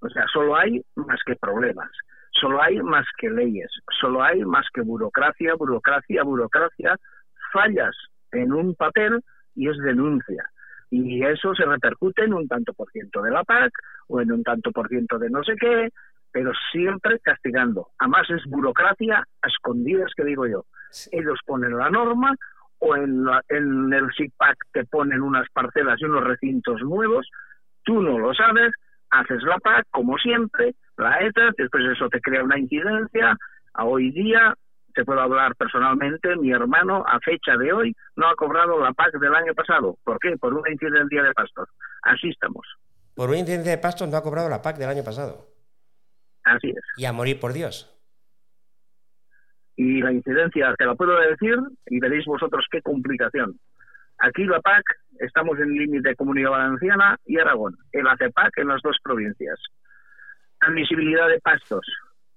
O 0.00 0.08
sea, 0.08 0.24
solo 0.32 0.56
hay 0.56 0.82
más 0.96 1.20
que 1.24 1.36
problemas, 1.36 1.90
solo 2.30 2.62
hay 2.62 2.80
más 2.82 3.06
que 3.16 3.30
leyes, 3.30 3.70
solo 4.00 4.22
hay 4.22 4.44
más 4.44 4.66
que 4.72 4.82
burocracia, 4.82 5.54
burocracia, 5.54 6.22
burocracia, 6.22 6.96
fallas 7.52 7.96
en 8.32 8.52
un 8.52 8.74
papel 8.74 9.20
y 9.54 9.68
es 9.68 9.78
denuncia. 9.78 10.44
Y 10.90 11.24
eso 11.24 11.54
se 11.54 11.64
repercute 11.64 12.24
en 12.24 12.34
un 12.34 12.46
tanto 12.46 12.72
por 12.74 12.90
ciento 12.90 13.22
de 13.22 13.30
la 13.30 13.44
PAC 13.44 13.72
o 14.08 14.20
en 14.20 14.30
un 14.32 14.42
tanto 14.42 14.70
por 14.72 14.88
ciento 14.88 15.18
de 15.18 15.30
no 15.30 15.42
sé 15.42 15.56
qué, 15.58 15.90
pero 16.30 16.52
siempre 16.72 17.18
castigando. 17.20 17.88
Además 17.98 18.28
es 18.30 18.44
burocracia 18.50 19.24
a 19.42 19.48
escondidas 19.48 20.12
que 20.16 20.24
digo 20.24 20.46
yo. 20.46 20.66
Ellos 21.12 21.38
ponen 21.46 21.76
la 21.76 21.90
norma 21.90 22.36
o 22.78 22.96
en, 22.96 23.26
en 23.48 23.92
el 23.92 24.10
SIPAC 24.16 24.56
te 24.72 24.84
ponen 24.84 25.22
unas 25.22 25.48
parcelas 25.50 26.00
y 26.00 26.04
unos 26.04 26.24
recintos 26.24 26.80
nuevos, 26.82 27.28
tú 27.84 28.00
no 28.02 28.18
lo 28.18 28.34
sabes, 28.34 28.72
haces 29.10 29.42
la 29.42 29.58
PAC 29.58 29.86
como 29.90 30.18
siempre, 30.18 30.74
la 30.96 31.18
ETA, 31.20 31.50
después 31.56 31.84
eso 31.92 32.08
te 32.08 32.20
crea 32.20 32.42
una 32.42 32.58
incidencia. 32.58 33.36
A 33.74 33.84
hoy 33.84 34.10
día, 34.10 34.54
te 34.94 35.04
puedo 35.04 35.20
hablar 35.20 35.54
personalmente, 35.56 36.36
mi 36.36 36.52
hermano 36.52 37.04
a 37.06 37.18
fecha 37.20 37.56
de 37.56 37.72
hoy 37.72 37.96
no 38.16 38.28
ha 38.28 38.34
cobrado 38.36 38.78
la 38.80 38.92
PAC 38.92 39.18
del 39.18 39.34
año 39.34 39.54
pasado. 39.54 39.96
¿Por 40.04 40.18
qué? 40.18 40.36
Por 40.36 40.54
una 40.54 40.70
incidencia 40.70 41.22
de 41.22 41.32
pastos. 41.32 41.68
Así 42.02 42.28
estamos. 42.28 42.66
Por 43.14 43.28
una 43.28 43.38
incidencia 43.38 43.72
de 43.72 43.78
pastos 43.78 44.08
no 44.08 44.16
ha 44.16 44.22
cobrado 44.22 44.48
la 44.48 44.62
PAC 44.62 44.76
del 44.76 44.88
año 44.88 45.04
pasado. 45.04 45.48
Así 46.44 46.70
es. 46.70 46.82
Y 46.96 47.04
a 47.04 47.12
morir 47.12 47.40
por 47.40 47.52
Dios. 47.52 47.93
Y 49.76 50.00
la 50.00 50.12
incidencia, 50.12 50.74
te 50.78 50.86
la 50.86 50.94
puedo 50.94 51.18
decir 51.18 51.58
y 51.86 51.98
veréis 51.98 52.24
vosotros 52.26 52.66
qué 52.70 52.80
complicación. 52.80 53.58
Aquí 54.18 54.44
la 54.44 54.60
PAC, 54.60 54.84
estamos 55.18 55.58
en 55.58 55.74
límite 55.74 56.14
Comunidad 56.14 56.50
Valenciana 56.50 57.16
y 57.24 57.38
Aragón. 57.38 57.76
El 57.92 58.06
ACEPAC 58.06 58.58
en 58.58 58.68
las 58.68 58.80
dos 58.82 58.96
provincias. 59.02 59.58
Admisibilidad 60.60 61.28
de 61.28 61.40
pastos 61.40 61.86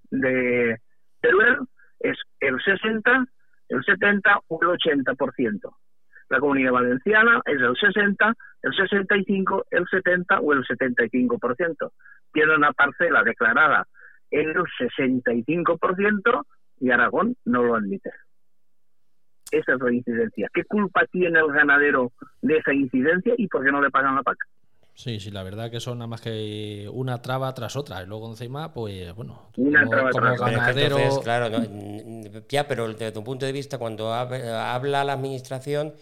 de 0.10 0.78
Teruel 1.22 1.60
es 2.00 2.18
el 2.40 2.60
60, 2.62 3.26
el 3.70 3.84
70 3.84 4.40
o 4.48 4.60
el 4.62 4.70
80%. 4.80 5.76
La 6.30 6.40
Comunidad 6.40 6.72
Valenciana 6.72 7.42
es 7.46 7.62
el 7.62 7.76
60, 7.78 8.34
el 8.64 8.74
65, 8.74 9.66
el 9.72 9.86
70 9.88 10.40
o 10.40 10.54
el 10.54 10.64
75%. 10.66 11.92
Tiene 12.34 12.56
una 12.56 12.74
parcela 12.74 13.24
declarada 13.24 13.88
en 14.32 14.50
el 14.50 14.64
65% 14.80 16.46
y 16.80 16.92
Aragón 16.92 17.36
no 17.46 17.64
lo 17.64 17.76
admite. 17.76 18.12
Esa 19.52 19.74
es 19.74 19.80
la 19.82 19.94
incidencia. 19.94 20.50
¿Qué 20.54 20.64
culpa 20.66 21.06
tiene 21.12 21.40
el 21.40 21.48
ganadero 21.52 22.12
de 22.42 22.58
esa 22.58 22.74
incidencia 22.74 23.34
y 23.38 23.48
por 23.48 23.64
qué 23.64 23.72
no 23.72 23.82
le 23.82 23.90
pagan 23.90 24.16
la 24.16 24.24
PAC? 24.24 24.38
Sí, 24.94 25.20
sí, 25.20 25.30
la 25.32 25.44
verdad 25.44 25.70
que 25.70 25.80
son 25.80 26.00
nada 26.00 26.08
más 26.08 26.22
que 26.22 26.90
una 26.92 27.22
traba 27.22 27.54
tras 27.54 27.76
otra. 27.76 28.02
Y 28.02 28.08
luego 28.08 28.30
encima, 28.30 28.74
pues 28.74 29.14
bueno, 29.16 29.52
Una 29.56 29.80
como, 29.82 29.92
traba 29.92 30.10
como 30.12 30.26
tras 30.26 30.42
otra. 30.42 30.52
ganadero. 30.52 30.98
Entonces, 30.98 31.24
claro, 31.24 31.50
ya, 32.50 32.68
pero 32.68 32.88
desde 32.90 33.12
tu 33.12 33.24
punto 33.24 33.46
de 33.46 33.52
vista, 33.52 33.78
cuando 33.78 34.12
hab- 34.12 34.44
habla 34.44 35.04
la 35.04 35.14
administración, 35.14 35.94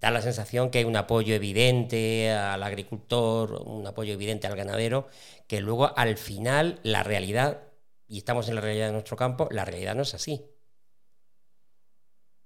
da 0.00 0.10
la 0.10 0.20
sensación 0.20 0.70
que 0.70 0.78
hay 0.78 0.84
un 0.84 0.96
apoyo 0.96 1.34
evidente 1.34 2.30
al 2.32 2.62
agricultor, 2.62 3.62
un 3.64 3.86
apoyo 3.86 4.12
evidente 4.12 4.46
al 4.48 4.56
ganadero, 4.56 5.08
que 5.46 5.60
luego 5.60 5.96
al 5.96 6.16
final 6.16 6.80
la 6.82 7.02
realidad, 7.04 7.62
y 8.08 8.18
estamos 8.18 8.48
en 8.48 8.54
la 8.54 8.60
realidad 8.60 8.86
de 8.86 8.92
nuestro 8.92 9.16
campo, 9.16 9.48
la 9.50 9.64
realidad 9.64 9.94
no 9.94 10.02
es 10.02 10.14
así. 10.14 10.40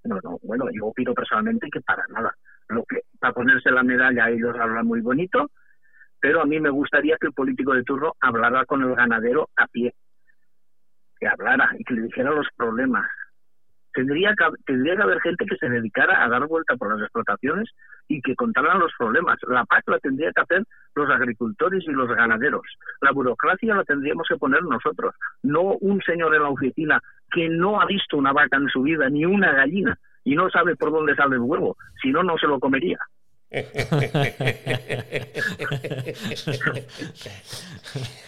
No, 0.03 0.19
no, 0.23 0.39
bueno, 0.41 0.65
yo 0.73 0.87
opino 0.87 1.13
personalmente 1.13 1.69
que 1.71 1.81
para 1.81 2.05
nada. 2.07 2.35
Lo 2.69 2.83
que 2.85 3.01
para 3.19 3.33
ponerse 3.33 3.69
la 3.69 3.83
medalla 3.83 4.29
ellos 4.29 4.55
hablan 4.59 4.87
muy 4.87 5.01
bonito, 5.01 5.51
pero 6.19 6.41
a 6.41 6.45
mí 6.45 6.59
me 6.59 6.69
gustaría 6.69 7.17
que 7.19 7.27
el 7.27 7.33
político 7.33 7.73
de 7.73 7.83
turno 7.83 8.13
hablara 8.19 8.65
con 8.65 8.81
el 8.81 8.95
ganadero 8.95 9.49
a 9.55 9.67
pie, 9.67 9.93
que 11.19 11.27
hablara 11.27 11.71
y 11.77 11.83
que 11.83 11.93
le 11.93 12.03
dijera 12.03 12.31
los 12.31 12.47
problemas. 12.55 13.07
Tendría 13.93 14.33
que, 14.35 14.45
tendría 14.65 14.95
que 14.95 15.01
haber 15.01 15.21
gente 15.21 15.45
que 15.45 15.57
se 15.57 15.69
dedicara 15.69 16.23
a 16.23 16.29
dar 16.29 16.47
vuelta 16.47 16.75
por 16.75 16.93
las 16.93 17.01
explotaciones 17.01 17.69
y 18.07 18.21
que 18.21 18.35
contaran 18.35 18.79
los 18.79 18.91
problemas. 18.97 19.37
La 19.47 19.65
PAC 19.65 19.89
la 19.89 19.99
tendría 19.99 20.31
que 20.31 20.41
hacer 20.41 20.63
los 20.95 21.09
agricultores 21.09 21.83
y 21.87 21.91
los 21.91 22.09
ganaderos. 22.09 22.63
La 23.01 23.11
burocracia 23.11 23.75
la 23.75 23.83
tendríamos 23.83 24.27
que 24.27 24.37
poner 24.37 24.63
nosotros, 24.63 25.15
no 25.43 25.75
un 25.79 26.01
señor 26.01 26.35
en 26.35 26.43
la 26.43 26.49
oficina 26.49 27.01
que 27.31 27.49
no 27.49 27.81
ha 27.81 27.85
visto 27.85 28.17
una 28.17 28.33
vaca 28.33 28.57
en 28.57 28.67
su 28.69 28.81
vida 28.81 29.09
ni 29.09 29.25
una 29.25 29.53
gallina 29.53 29.97
y 30.23 30.35
no 30.35 30.49
sabe 30.49 30.75
por 30.75 30.91
dónde 30.91 31.15
sale 31.15 31.35
el 31.35 31.41
huevo, 31.41 31.77
si 32.01 32.11
no, 32.11 32.23
no 32.23 32.37
se 32.37 32.47
lo 32.47 32.59
comería. 32.59 32.99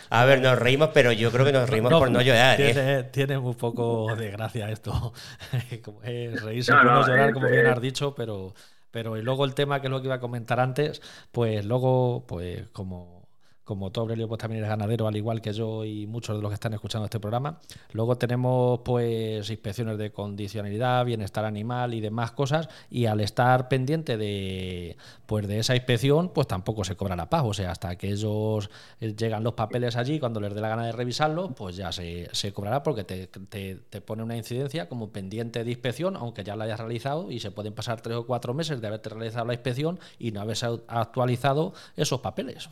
A 0.09 0.25
ver, 0.25 0.41
nos 0.41 0.59
reímos, 0.59 0.89
pero 0.93 1.11
yo 1.11 1.31
creo 1.31 1.45
que 1.45 1.51
nos 1.51 1.69
reímos 1.69 1.91
por 1.93 2.11
no 2.11 2.21
llorar. 2.21 2.59
¿eh? 2.61 2.73
Tiene, 2.73 3.03
tiene 3.05 3.37
un 3.37 3.55
poco 3.55 4.15
de 4.15 4.31
gracia 4.31 4.69
esto. 4.69 5.13
Es 6.03 6.41
reírse 6.41 6.71
No, 6.71 6.77
por 6.79 6.85
no 6.85 6.99
no, 7.01 7.07
llorar, 7.07 7.29
es- 7.29 7.33
como 7.33 7.47
bien 7.49 7.65
has 7.67 7.81
dicho, 7.81 8.13
pero, 8.15 8.53
pero 8.91 9.17
y 9.17 9.21
luego 9.21 9.45
el 9.45 9.53
tema 9.55 9.81
que 9.81 9.87
es 9.87 9.91
lo 9.91 10.01
que 10.01 10.07
iba 10.07 10.15
a 10.15 10.19
comentar 10.19 10.59
antes, 10.59 11.01
pues 11.31 11.65
luego, 11.65 12.25
pues 12.27 12.67
como, 12.71 13.22
como 13.63 13.91
tú, 13.91 14.01
Aurelio, 14.01 14.27
pues 14.27 14.39
también 14.39 14.59
eres 14.59 14.69
ganadero, 14.69 15.07
al 15.07 15.15
igual 15.15 15.41
que 15.41 15.53
yo 15.53 15.85
y 15.85 16.05
muchos 16.07 16.35
de 16.35 16.41
los 16.41 16.49
que 16.49 16.55
están 16.55 16.73
escuchando 16.73 17.05
este 17.05 17.19
programa. 17.19 17.59
Luego 17.91 18.17
tenemos 18.17 18.81
pues 18.83 19.49
inspecciones 19.49 19.97
de 19.97 20.11
condicionalidad, 20.11 21.05
bienestar 21.05 21.45
animal 21.45 21.93
y 21.93 22.01
demás 22.01 22.31
cosas, 22.31 22.67
y 22.89 23.05
al 23.05 23.21
estar 23.21 23.69
pendiente 23.69 24.17
de 24.17 24.97
pues 25.25 25.47
de 25.47 25.59
esa 25.59 25.75
inspección, 25.75 26.29
pues 26.29 26.47
tampoco 26.47 26.83
se 26.83 26.95
cobra 26.95 27.15
la 27.15 27.29
paz. 27.29 27.43
O 27.45 27.53
sea, 27.53 27.71
hasta 27.71 27.95
que 27.95 28.09
ellos 28.09 28.69
eh, 28.99 29.15
llegan 29.15 29.43
los 29.43 29.53
papeles 29.53 29.95
allí, 29.95 30.19
cuando 30.19 30.39
les 30.39 30.53
dé 30.53 30.61
la 30.61 30.69
gana 30.69 30.85
de 30.85 30.91
revisarlo, 30.91 31.49
pues 31.49 31.75
ya 31.75 31.91
se, 31.91 32.29
se 32.33 32.53
cobrará 32.53 32.83
porque 32.83 33.03
te, 33.03 33.27
te, 33.27 33.75
te 33.75 34.01
pone 34.01 34.23
una 34.23 34.37
incidencia 34.37 34.89
como 34.89 35.11
pendiente 35.11 35.63
de 35.63 35.71
inspección, 35.71 36.15
aunque 36.17 36.43
ya 36.43 36.55
la 36.55 36.65
hayas 36.65 36.79
realizado, 36.79 37.31
y 37.31 37.39
se 37.39 37.51
pueden 37.51 37.73
pasar 37.73 38.01
tres 38.01 38.17
o 38.17 38.25
cuatro 38.25 38.53
meses 38.53 38.81
de 38.81 38.87
haberte 38.87 39.09
realizado 39.09 39.45
la 39.45 39.53
inspección 39.53 39.99
y 40.19 40.31
no 40.31 40.41
haberse 40.41 40.67
actualizado 40.87 41.73
esos 41.95 42.19
papeles. 42.21 42.69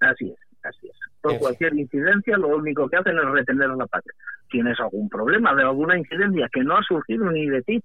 Así 0.00 0.30
es, 0.30 0.38
así 0.64 0.88
es. 0.88 0.96
Por 1.20 1.38
cualquier 1.38 1.74
incidencia, 1.74 2.36
lo 2.36 2.48
único 2.48 2.88
que 2.88 2.96
hacen 2.96 3.18
es 3.18 3.24
retener 3.24 3.68
la 3.70 3.86
PAC. 3.86 4.04
¿Tienes 4.48 4.80
algún 4.80 5.08
problema 5.08 5.54
de 5.54 5.62
alguna 5.62 5.98
incidencia 5.98 6.48
que 6.52 6.64
no 6.64 6.76
ha 6.76 6.82
surgido 6.82 7.30
ni 7.30 7.46
de 7.46 7.62
ti? 7.62 7.82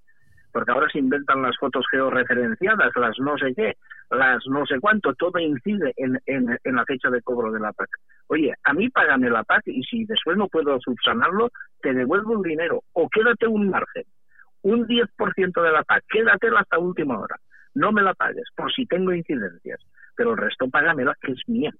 Porque 0.51 0.72
ahora 0.72 0.88
se 0.89 1.00
inventan 1.00 1.41
las 1.41 1.57
fotos 1.57 1.86
georreferenciadas, 1.91 2.95
las 2.95 3.19
no 3.19 3.38
sé 3.38 3.53
qué, 3.53 3.74
las 4.10 4.41
no 4.48 4.65
sé 4.65 4.79
cuánto, 4.79 5.13
todo 5.15 5.38
incide 5.38 5.93
en, 5.98 6.17
en, 6.25 6.57
en 6.63 6.75
la 6.75 6.86
fecha 6.86 7.10
de 7.10 7.22
cobro 7.22 7.51
de 7.51 7.60
la 7.60 7.74
PAC. 7.74 7.89
Oye, 8.27 8.53
a 8.63 8.74
mí 8.74 8.89
págame 8.89 9.29
la 9.29 9.43
PAC 9.43 9.63
y 9.67 9.84
si 9.84 10.05
después 10.05 10.38
no 10.38 10.48
puedo 10.48 10.79
subsanarlo, 10.79 11.50
te 11.81 11.93
devuelvo 11.93 12.38
el 12.38 12.43
dinero 12.50 12.84
o 12.93 13.10
quédate 13.10 13.48
un 13.48 13.69
margen. 13.69 14.05
Un 14.62 14.88
10% 14.88 15.62
de 15.62 15.72
la 15.72 15.84
PAC, 15.84 16.05
quédatela 16.07 16.62
hasta 16.62 16.79
última 16.79 17.19
hora. 17.19 17.36
No 17.74 17.91
me 17.91 18.01
la 18.01 18.13
pagues 18.13 18.48
por 18.55 18.72
si 18.72 18.86
tengo 18.86 19.12
incidencias, 19.12 19.81
pero 20.15 20.31
el 20.31 20.38
resto 20.38 20.69
págamela 20.69 21.15
que 21.22 21.34
es 21.34 21.41
mía 21.48 21.72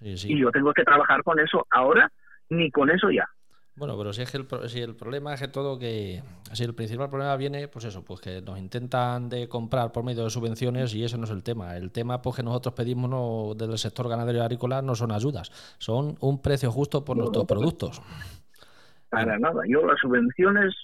Sí, 0.00 0.16
sí. 0.16 0.32
y 0.32 0.40
yo 0.40 0.50
tengo 0.50 0.72
que 0.72 0.82
trabajar 0.82 1.22
con 1.22 1.38
eso 1.40 1.66
ahora 1.70 2.10
ni 2.48 2.70
con 2.70 2.90
eso 2.90 3.10
ya. 3.10 3.28
Bueno, 3.76 3.96
pero 3.96 4.12
si 4.12 4.20
es 4.22 4.30
que 4.30 4.36
el, 4.36 4.46
pro- 4.46 4.68
si 4.68 4.80
el 4.80 4.94
problema 4.94 5.32
es 5.32 5.40
que 5.40 5.48
todo 5.48 5.78
que 5.78 6.22
si 6.52 6.64
el 6.64 6.74
principal 6.74 7.08
problema 7.08 7.34
viene, 7.36 7.68
pues 7.68 7.84
eso, 7.86 8.04
pues 8.04 8.20
que 8.20 8.42
nos 8.42 8.58
intentan 8.58 9.28
de 9.28 9.48
comprar 9.48 9.90
por 9.92 10.04
medio 10.04 10.24
de 10.24 10.30
subvenciones 10.30 10.94
y 10.94 11.04
eso 11.04 11.16
no 11.16 11.24
es 11.24 11.30
el 11.30 11.42
tema. 11.42 11.76
El 11.76 11.90
tema 11.90 12.20
pues 12.20 12.36
que 12.36 12.42
nosotros 12.42 12.74
pedimos 12.74 13.08
no, 13.08 13.52
desde 13.56 13.72
el 13.72 13.78
sector 13.78 14.08
ganadero 14.08 14.38
y 14.38 14.40
agrícola 14.42 14.82
no 14.82 14.94
son 14.94 15.12
ayudas, 15.12 15.50
son 15.78 16.16
un 16.20 16.42
precio 16.42 16.70
justo 16.70 17.04
por 17.04 17.16
nuestros 17.16 17.46
productos. 17.46 18.02
Para 19.08 19.38
nada. 19.38 19.62
Yo 19.68 19.84
las 19.86 19.98
subvenciones 20.00 20.74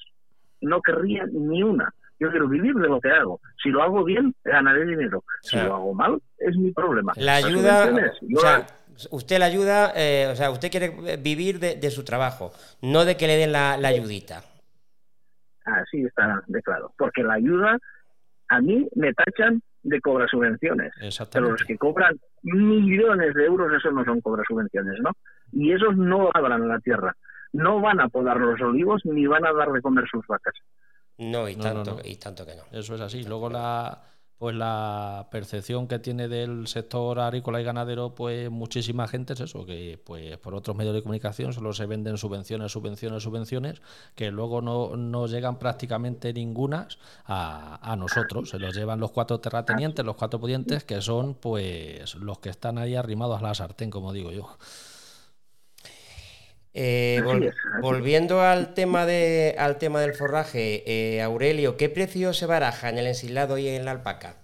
no 0.60 0.80
querría 0.80 1.24
ni 1.32 1.62
una. 1.62 1.92
Yo 2.18 2.30
quiero 2.30 2.48
vivir 2.48 2.74
de 2.74 2.88
lo 2.88 2.98
que 3.00 3.10
hago. 3.10 3.40
Si 3.62 3.68
lo 3.68 3.82
hago 3.82 4.02
bien, 4.04 4.34
ganaré 4.42 4.86
dinero. 4.86 5.22
Si 5.42 5.56
lo 5.56 5.74
hago 5.74 5.92
mal, 5.94 6.20
es 6.38 6.56
mi 6.56 6.70
problema. 6.72 7.12
La 7.16 7.40
Las 7.40 7.44
ayuda, 7.44 7.82
subvenciones, 7.88 8.12
yo 8.22 8.38
o 8.38 8.40
sea, 8.40 8.58
las- 8.58 8.74
usted 9.10 9.38
la 9.38 9.46
ayuda, 9.46 9.92
eh, 9.94 10.28
o 10.32 10.36
sea, 10.36 10.50
usted 10.50 10.70
quiere 10.70 11.16
vivir 11.18 11.58
de, 11.58 11.76
de 11.76 11.90
su 11.90 12.04
trabajo, 12.04 12.52
no 12.82 13.04
de 13.04 13.16
que 13.16 13.26
le 13.26 13.36
den 13.36 13.52
la, 13.52 13.76
la 13.76 13.88
ayudita. 13.88 14.42
así 15.64 16.02
está 16.04 16.42
de 16.46 16.62
claro. 16.62 16.92
Porque 16.96 17.22
la 17.22 17.34
ayuda, 17.34 17.78
a 18.48 18.60
mí 18.60 18.86
me 18.94 19.12
tachan 19.14 19.62
de 19.82 20.00
cobrar 20.00 20.28
subvenciones. 20.28 20.92
Pero 21.32 21.50
los 21.52 21.62
que 21.64 21.76
cobran 21.78 22.18
millones 22.42 23.34
de 23.34 23.44
euros, 23.44 23.72
esos 23.72 23.92
no 23.92 24.04
son 24.04 24.20
cobrar 24.20 24.44
subvenciones, 24.46 24.98
¿no? 25.00 25.10
Y 25.52 25.72
esos 25.72 25.96
no 25.96 26.30
labran 26.34 26.66
la 26.68 26.78
tierra. 26.80 27.16
No 27.52 27.80
van 27.80 28.00
a 28.00 28.08
podar 28.08 28.36
los 28.38 28.60
olivos 28.60 29.02
ni 29.04 29.26
van 29.26 29.46
a 29.46 29.52
dar 29.52 29.70
de 29.70 29.80
comer 29.80 30.04
sus 30.10 30.26
vacas. 30.26 30.54
No, 31.18 31.48
y 31.48 31.56
No, 31.56 31.62
no, 31.64 31.72
tanto, 31.74 31.90
no. 31.94 32.00
y 32.04 32.16
tanto 32.16 32.44
que 32.44 32.54
no. 32.56 32.62
Eso 32.78 32.94
es 32.96 33.00
así. 33.00 33.22
Luego 33.24 33.48
la 33.48 33.96
pues 34.38 34.54
la 34.54 35.28
percepción 35.30 35.88
que 35.88 35.98
tiene 35.98 36.28
del 36.28 36.66
sector 36.66 37.18
agrícola 37.20 37.60
y 37.60 37.64
ganadero, 37.64 38.14
pues 38.14 38.50
muchísima 38.50 39.08
gente 39.08 39.32
es 39.32 39.40
eso, 39.40 39.64
que 39.64 39.98
pues 40.04 40.36
por 40.38 40.54
otros 40.54 40.76
medios 40.76 40.94
de 40.94 41.02
comunicación 41.02 41.52
solo 41.52 41.72
se 41.72 41.86
venden 41.86 42.18
subvenciones, 42.18 42.72
subvenciones, 42.72 43.22
subvenciones, 43.22 43.80
que 44.14 44.30
luego 44.30 44.60
no, 44.60 44.96
no 44.96 45.26
llegan 45.26 45.58
prácticamente 45.58 46.32
ningunas 46.32 46.98
a, 47.24 47.78
a 47.80 47.96
nosotros. 47.96 48.50
Se 48.50 48.58
los 48.58 48.74
llevan 48.74 49.00
los 49.00 49.10
cuatro 49.12 49.40
terratenientes, 49.40 50.04
los 50.04 50.16
cuatro 50.16 50.38
pudientes, 50.38 50.84
que 50.84 51.00
son 51.00 51.34
pues 51.34 52.14
los 52.16 52.38
que 52.38 52.50
están 52.50 52.76
ahí 52.78 52.94
arrimados 52.94 53.38
a 53.38 53.42
la 53.42 53.54
sartén, 53.54 53.90
como 53.90 54.12
digo 54.12 54.32
yo. 54.32 54.58
Eh, 56.78 57.20
vol- 57.24 57.40
volviendo 57.80 58.42
al 58.42 58.74
tema 58.74 59.06
de 59.06 59.54
al 59.58 59.78
tema 59.78 60.00
del 60.00 60.12
forraje, 60.12 60.82
eh, 60.86 61.22
Aurelio, 61.22 61.76
¿qué 61.78 61.88
precio 61.88 62.34
se 62.34 62.44
baraja 62.46 62.90
en 62.90 62.98
el 62.98 63.06
ensilado 63.06 63.56
y 63.56 63.66
en 63.68 63.86
la 63.86 63.92
alpaca? 63.92 64.36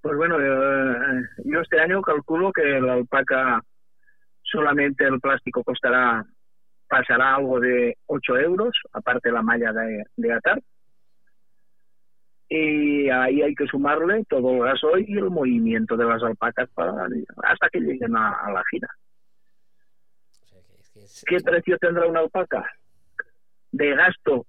Pues 0.00 0.16
bueno, 0.16 0.36
eh, 0.40 1.22
yo 1.44 1.60
este 1.60 1.80
año 1.80 2.02
calculo 2.02 2.52
que 2.52 2.62
la 2.80 2.94
alpaca 2.94 3.62
solamente 4.42 5.04
el 5.04 5.20
plástico 5.20 5.62
costará, 5.62 6.24
pasará 6.88 7.36
algo 7.36 7.60
de 7.60 7.96
8 8.06 8.36
euros, 8.36 8.72
aparte 8.92 9.30
la 9.30 9.42
malla 9.42 9.72
de, 9.72 10.04
de 10.16 10.32
atar. 10.32 10.60
Y 12.48 13.08
ahí 13.10 13.42
hay 13.42 13.54
que 13.54 13.66
sumarle 13.66 14.24
todo 14.28 14.54
el 14.56 14.64
gasoil 14.72 15.08
y 15.08 15.16
el 15.18 15.30
movimiento 15.30 15.96
de 15.96 16.04
las 16.04 16.22
alpacas 16.22 16.68
para, 16.74 17.06
hasta 17.44 17.68
que 17.70 17.80
lleguen 17.80 18.16
a, 18.16 18.32
a 18.32 18.52
la 18.52 18.62
gira. 18.70 18.88
¿Qué 21.26 21.36
precio 21.40 21.78
tendrá 21.78 22.06
una 22.06 22.20
alpaca? 22.20 22.64
De 23.72 23.94
gasto, 23.94 24.46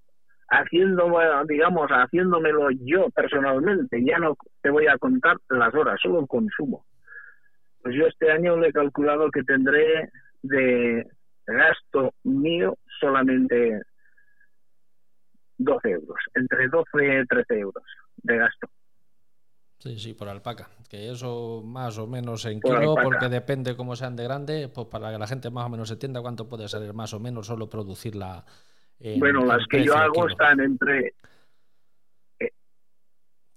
haciendo, 0.48 1.10
digamos, 1.46 1.88
haciéndomelo 1.88 2.70
yo 2.84 3.10
personalmente, 3.10 4.02
ya 4.04 4.18
no 4.18 4.36
te 4.62 4.70
voy 4.70 4.86
a 4.86 4.98
contar 4.98 5.38
las 5.48 5.74
horas, 5.74 5.98
solo 6.00 6.20
el 6.20 6.26
consumo. 6.26 6.84
Pues 7.82 7.94
yo 7.94 8.06
este 8.06 8.30
año 8.30 8.56
le 8.56 8.68
he 8.68 8.72
calculado 8.72 9.30
que 9.30 9.42
tendré 9.42 10.10
de 10.42 11.06
gasto 11.46 12.12
mío 12.24 12.76
solamente 13.00 13.80
12 15.58 15.90
euros, 15.90 16.18
entre 16.34 16.68
12 16.68 17.20
y 17.22 17.26
13 17.26 17.58
euros 17.58 17.84
de 18.16 18.36
gasto. 18.36 18.68
Sí, 19.78 19.98
sí, 19.98 20.14
por 20.14 20.28
alpaca. 20.28 20.68
Que 20.88 21.10
eso 21.10 21.62
más 21.64 21.98
o 21.98 22.06
menos 22.06 22.44
en 22.46 22.60
Por 22.60 22.78
kilo, 22.78 22.90
alpaca. 22.92 23.02
porque 23.04 23.28
depende 23.28 23.76
cómo 23.76 23.94
sean 23.94 24.16
de 24.16 24.24
grande, 24.24 24.68
pues 24.68 24.86
para 24.88 25.12
que 25.12 25.18
la 25.18 25.26
gente 25.26 25.50
más 25.50 25.66
o 25.66 25.68
menos 25.68 25.90
entienda 25.90 26.20
cuánto 26.22 26.48
puede 26.48 26.66
salir 26.68 26.92
más 26.94 27.12
o 27.14 27.20
menos 27.20 27.46
solo 27.46 27.68
producirla. 27.68 28.44
en- 28.98 29.20
bueno, 29.20 29.42
en 29.42 29.48
las 29.48 29.66
que 29.68 29.84
yo 29.84 29.94
hago 29.96 30.12
kilo. 30.12 30.28
están 30.28 30.60
entre... 30.60 31.14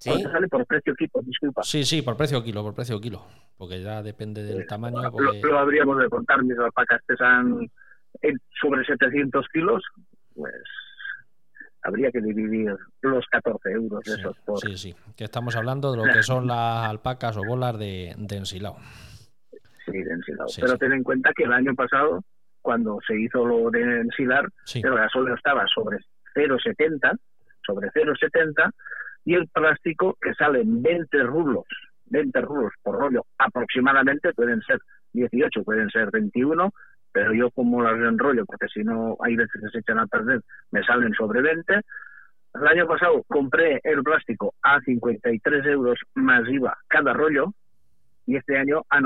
¿Sí? 0.02 0.10
¿Cuánto 0.12 0.32
sale 0.32 0.48
por 0.48 0.66
precio 0.66 0.94
equipo? 0.94 1.22
Disculpa. 1.22 1.62
Sí, 1.64 1.84
sí, 1.84 2.02
por 2.02 2.16
precio 2.16 2.42
kilo, 2.42 2.64
por 2.64 2.74
precio 2.74 3.02
kilo. 3.02 3.26
Porque 3.58 3.82
ya 3.82 4.02
depende 4.02 4.44
del 4.44 4.66
tamaño. 4.66 5.02
Lo, 5.02 5.12
porque- 5.12 5.42
lo 5.44 5.60
habríamos 5.60 5.98
de 6.00 6.08
contar, 6.10 6.42
mis 6.44 6.58
alpacas 6.58 7.02
pesan 7.06 7.70
eh, 8.22 8.34
sobre 8.62 8.86
700 8.86 9.46
kilos, 9.52 9.84
pues 10.36 10.54
habría 11.84 12.12
que 12.12 12.22
dividir 12.22 12.76
los 13.02 13.26
14 13.28 13.72
euros 13.72 14.04
de 14.04 14.12
Sí, 14.14 14.20
esos 14.20 14.38
por... 14.40 14.60
sí, 14.60 14.78
sí, 14.78 14.96
que 15.16 15.24
estamos 15.26 15.56
hablando 15.56 15.92
de 15.92 15.98
lo 15.98 16.04
que 16.14 16.24
son 16.24 16.48
las 16.48 16.88
alpacas 16.90 17.38
o 17.38 17.44
bolas 17.44 17.78
de, 17.80 18.14
de 18.18 18.36
ensilado. 18.38 18.78
Sí, 19.86 19.92
de 20.04 20.12
ensilado. 20.12 20.48
Sí, 20.50 20.62
Pero 20.62 20.74
sí. 20.74 20.80
ten 20.80 20.94
en 20.94 21.04
cuenta 21.04 21.32
que 21.36 21.44
el 21.44 21.54
año 21.54 21.74
pasado, 21.76 22.22
cuando 22.62 23.00
se 23.08 23.20
hizo 23.20 23.46
lo 23.46 23.70
de 23.72 24.02
ensilar, 24.02 24.46
el 24.76 24.96
gasóleo 24.96 25.36
estaba 25.36 25.66
sobre 25.74 25.98
0,70, 26.36 27.18
sobre 27.66 27.90
0,70, 27.92 28.72
y 29.26 29.36
el 29.36 29.48
plástico 29.48 30.18
que 30.22 30.34
sale 30.34 30.62
en 30.62 30.82
20 30.82 31.24
rublos, 31.24 31.66
20 32.06 32.42
rublos 32.42 32.74
por 32.82 33.00
rollo 33.00 33.26
aproximadamente, 33.38 34.34
pueden 34.34 34.62
ser 34.62 34.80
18, 35.14 35.64
pueden 35.64 35.90
ser 35.90 36.12
21, 36.12 36.72
pero 37.12 37.34
yo 37.34 37.50
como 37.51 37.82
las 37.82 37.94
enrollo, 37.96 38.46
porque 38.46 38.68
si 38.74 38.84
no 38.84 39.18
hay 39.22 39.36
veces 39.36 39.62
que 39.62 39.70
se 39.72 39.80
echan 39.80 40.00
a 40.00 40.08
perder, 40.08 40.42
me 40.72 40.84
salen 40.84 41.13
sobre 41.13 41.42
20. 41.42 41.82
El 42.56 42.68
año 42.68 42.88
pasado 42.88 43.24
compré 43.28 43.80
el 43.84 44.01
plástico 44.04 44.54
a 44.63 44.80
53 44.82 45.66
euros 45.68 46.00
más 46.16 46.48
IVA 46.50 46.78
cada 46.88 47.13
rollo, 47.13 47.54
y 48.25 48.36
este 48.36 48.58
año 48.58 48.84
a 48.89 49.00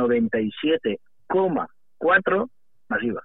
97,4 1.29 2.49
más 2.89 3.03
IVA. 3.03 3.23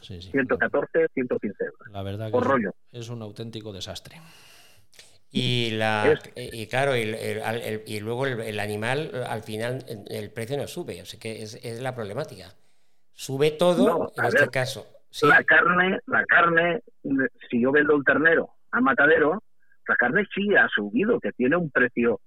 sí, 0.00 0.20
sí. 0.20 0.30
114, 0.32 1.08
115 1.14 1.64
euros 1.64 1.88
La 1.90 2.02
verdad 2.02 2.26
que 2.26 2.32
por 2.32 2.42
es, 2.42 2.48
rollo. 2.48 2.74
es 2.92 3.08
un 3.08 3.22
auténtico 3.22 3.72
desastre. 3.72 4.20
Y, 5.30 5.70
la, 5.72 6.16
y 6.36 6.66
claro, 6.68 6.96
y, 6.96 7.00
el- 7.02 7.14
el- 7.14 7.82
y 7.86 7.98
luego 8.00 8.24
el, 8.26 8.40
el 8.40 8.60
animal, 8.60 9.10
al 9.28 9.42
final, 9.42 9.84
el- 9.88 10.04
el 10.14 10.30
precio 10.30 10.56
no 10.56 10.68
sube. 10.68 11.02
O 11.02 11.06
sea 11.06 11.18
que 11.18 11.42
es, 11.42 11.56
es 11.64 11.80
la 11.80 11.92
problemática. 11.94 12.52
Sube 13.14 13.52
todo, 13.52 13.86
No, 13.86 14.12
en 14.16 14.24
a 14.24 14.28
este 14.28 14.40
ver. 14.42 14.50
caso. 14.50 14.86
Sí, 15.10 15.26
La 15.26 15.42
carne, 15.44 16.00
la 16.06 16.24
carne, 16.24 16.82
si 17.48 17.62
yo 17.62 17.70
vendo 17.72 17.94
el 17.94 18.04
ternero 18.04 18.50
a 18.72 18.80
matadero, 18.80 19.42
la 19.86 19.94
carne 19.96 20.24
sí 20.34 20.54
ha 20.56 20.66
subido, 20.68 21.20
que 21.20 21.30
tiene 21.32 21.56
un 21.56 21.70
precio, 21.70 22.20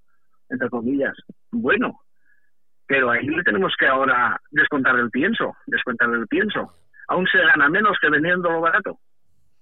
entre 0.50 0.70
comillas, 0.70 1.14
bueno. 1.52 2.00
Pero 2.86 3.12
ahí 3.12 3.26
le 3.28 3.44
tenemos 3.44 3.74
que 3.78 3.86
ahora 3.86 4.40
descontar 4.52 4.96
el 4.98 5.10
pienso, 5.12 5.54
descontar 5.66 6.10
el 6.10 6.26
pienso. 6.28 6.74
Aún 7.10 7.28
se 7.30 7.38
gana 7.40 7.68
menos 7.68 7.98
que 8.02 8.10
vendiéndolo 8.10 8.62
barato, 8.62 9.00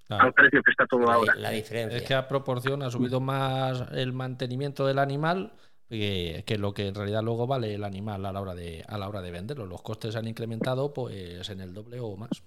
Claro. 0.08 0.26
al 0.26 0.34
precio 0.34 0.62
que 0.62 0.70
está 0.70 0.86
todo 0.86 1.06
la, 1.08 1.14
ahora. 1.16 1.34
la 1.36 1.50
diferencia. 1.50 1.98
Es 1.98 2.04
que 2.04 2.14
a 2.14 2.28
proporción 2.28 2.84
ha 2.84 2.92
subido 2.92 3.20
más 3.20 3.88
el 3.94 4.14
mantenimiento 4.14 4.86
del 4.86 5.00
animal 5.00 5.52
que, 5.90 6.44
que 6.46 6.58
lo 6.58 6.74
que 6.74 6.88
en 6.88 6.96
realidad 6.96 7.24
luego 7.24 7.48
vale 7.48 7.74
el 7.76 7.84
animal 7.84 8.26
a 8.26 8.32
la 8.32 8.42
hora 8.42 8.56
de 8.56 8.84
a 8.88 8.98
la 8.98 9.08
hora 9.10 9.22
de 9.22 9.32
venderlo. 9.32 9.66
Los 9.66 9.82
costes 9.82 10.14
se 10.14 10.20
han 10.20 10.28
incrementado 10.28 10.94
pues 10.94 11.50
en 11.50 11.62
el 11.62 11.74
doble 11.74 12.00
o 12.00 12.16
más. 12.18 12.44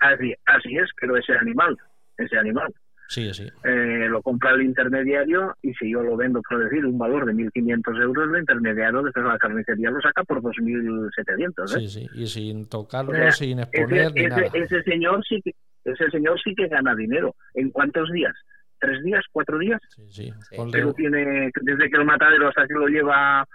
Así, 0.00 0.34
así 0.46 0.76
es, 0.76 0.90
pero 1.00 1.16
ese 1.16 1.32
animal, 1.34 1.76
ese 2.18 2.36
animal, 2.36 2.74
Sí, 3.08 3.32
sí. 3.34 3.44
eh, 3.64 4.06
lo 4.08 4.20
compra 4.22 4.50
el 4.52 4.62
intermediario 4.62 5.54
y 5.62 5.72
si 5.74 5.92
yo 5.92 6.02
lo 6.02 6.16
vendo, 6.16 6.40
por 6.48 6.64
decir, 6.64 6.84
un 6.84 6.98
valor 6.98 7.24
de 7.26 7.32
1.500 7.34 8.02
euros, 8.02 8.28
el 8.32 8.40
intermediario 8.40 9.02
desde 9.02 9.22
la 9.22 9.38
carnicería 9.38 9.90
lo 9.90 10.00
saca 10.00 10.24
por 10.24 10.42
2.700. 10.42 11.76
¿eh? 11.76 11.80
Sí, 11.80 11.88
sí. 11.88 12.10
Y 12.14 12.26
sin 12.26 12.66
tocarlo, 12.68 13.12
O 13.12 13.14
sea, 13.14 13.30
sin 13.32 13.60
ese, 13.60 13.68
exponer 13.70 14.12
ni 14.14 14.20
ese- 14.22 14.28
nada. 14.30 14.50
ese 14.54 14.82
señor 14.82 15.24
sí 15.28 15.40
que 15.42 15.54
ese 15.84 16.10
señor 16.10 16.40
sí 16.42 16.54
que 16.54 16.68
gana 16.68 16.94
dinero. 16.94 17.34
¿En 17.54 17.70
cuántos 17.70 18.10
días? 18.12 18.34
¿Tres 18.82 19.00
días? 19.04 19.24
¿Cuatro 19.30 19.58
días? 19.60 19.80
Sí, 19.90 20.02
sí. 20.10 20.32
Pero 20.72 20.92
tiene 20.92 21.50
desde 21.62 21.88
que 21.88 21.96
el 21.96 22.04
matadero 22.04 22.48
hasta 22.48 22.66
que 22.66 22.74
lo 22.74 22.88
lleva 22.88 23.46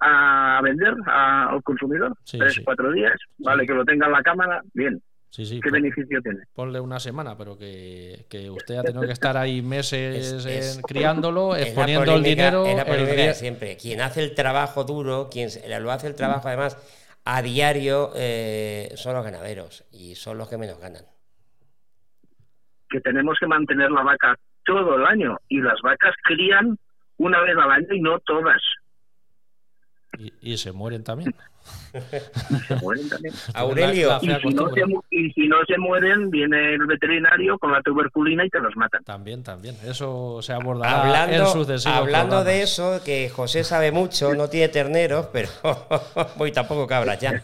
a 0.00 0.60
vender 0.62 0.94
a- 1.06 1.48
al 1.50 1.60
consumidor. 1.64 2.14
Sí, 2.22 2.38
Tres, 2.38 2.54
sí. 2.54 2.62
cuatro 2.64 2.92
días. 2.92 3.14
Vale, 3.38 3.66
que 3.66 3.74
lo 3.74 3.84
tenga 3.84 4.06
en 4.06 4.12
la 4.12 4.22
cámara. 4.22 4.62
Bien. 4.74 5.02
sí, 5.28 5.44
sí, 5.44 5.60
¿Qué 5.60 5.70
pon- 5.70 5.82
beneficio 5.82 6.22
tiene? 6.22 6.38
ponle 6.54 6.78
una 6.80 7.00
semana, 7.00 7.36
pero 7.36 7.58
que, 7.58 8.24
que 8.30 8.48
usted 8.48 8.76
ha 8.76 8.82
tenido 8.84 9.02
que 9.04 9.12
estar 9.12 9.36
ahí 9.36 9.60
meses 9.60 10.32
Es- 10.32 10.46
es- 10.46 10.76
en- 10.76 10.82
criándolo, 10.82 11.56
exponiendo 11.56 12.14
el 12.14 12.22
dinero. 12.22 12.64
Es 12.64 12.76
la 12.76 12.84
polémica 12.86 13.34
siempre. 13.34 13.76
Quien 13.76 14.00
hace 14.02 14.22
el 14.22 14.34
trabajo 14.36 14.84
duro, 14.84 15.28
quien 15.30 15.48
lo 15.80 15.90
hace 15.90 16.06
el 16.06 16.14
trabajo 16.14 16.46
además 16.46 16.78
a 17.24 17.42
diario, 17.42 18.12
eh, 18.14 18.90
son 18.94 19.14
los 19.14 19.24
ganaderos 19.24 19.84
y 19.92 20.14
son 20.14 20.38
los 20.38 20.48
que 20.48 20.56
menos 20.58 20.78
ganan. 20.78 21.02
Que 22.88 23.00
tenemos 23.00 23.36
que 23.40 23.46
mantener 23.48 23.90
la 23.90 24.02
vaca 24.04 24.36
todo 24.66 24.96
el 24.96 25.06
año. 25.06 25.38
Y 25.48 25.60
las 25.60 25.80
vacas 25.82 26.14
crían 26.24 26.78
una 27.18 27.40
vez 27.40 27.56
al 27.56 27.70
año 27.70 27.94
y 27.94 28.00
no 28.00 28.18
todas. 28.20 28.60
y, 30.18 30.32
y 30.40 30.56
se 30.58 30.72
mueren 30.72 31.02
también. 31.04 31.34
Se 32.68 32.76
mueren 32.76 33.08
también. 33.08 33.34
Aurelio, 33.54 34.08
La- 34.08 34.20
la 34.22 34.38
Y 34.38 34.40
si, 34.40 34.54
no 34.54 34.70
se, 34.74 34.86
mu- 34.86 35.02
y 35.10 35.30
si 35.32 35.48
no 35.48 35.56
se 35.66 35.76
mueren, 35.78 36.30
viene 36.30 36.74
el 36.74 36.86
veterinario 36.86 37.58
con 37.58 37.72
la 37.72 37.82
tuberculina 37.82 38.44
y 38.44 38.50
te 38.50 38.60
los 38.60 38.74
matan. 38.76 39.02
También, 39.04 39.42
también. 39.42 39.76
Eso 39.84 40.40
se 40.42 40.52
abordará 40.52 41.24
en 41.24 41.34
Hablando, 41.40 41.46
sucesivos 41.52 41.96
hablando 41.98 42.44
de 42.44 42.62
eso, 42.62 43.00
que 43.04 43.28
José 43.30 43.64
sabe 43.64 43.90
mucho, 43.92 44.34
no 44.34 44.48
tiene 44.48 44.68
terneros, 44.68 45.26
pero 45.32 45.48
voy 46.36 46.52
tampoco 46.52 46.86
cabras 46.86 47.18
ya. 47.20 47.42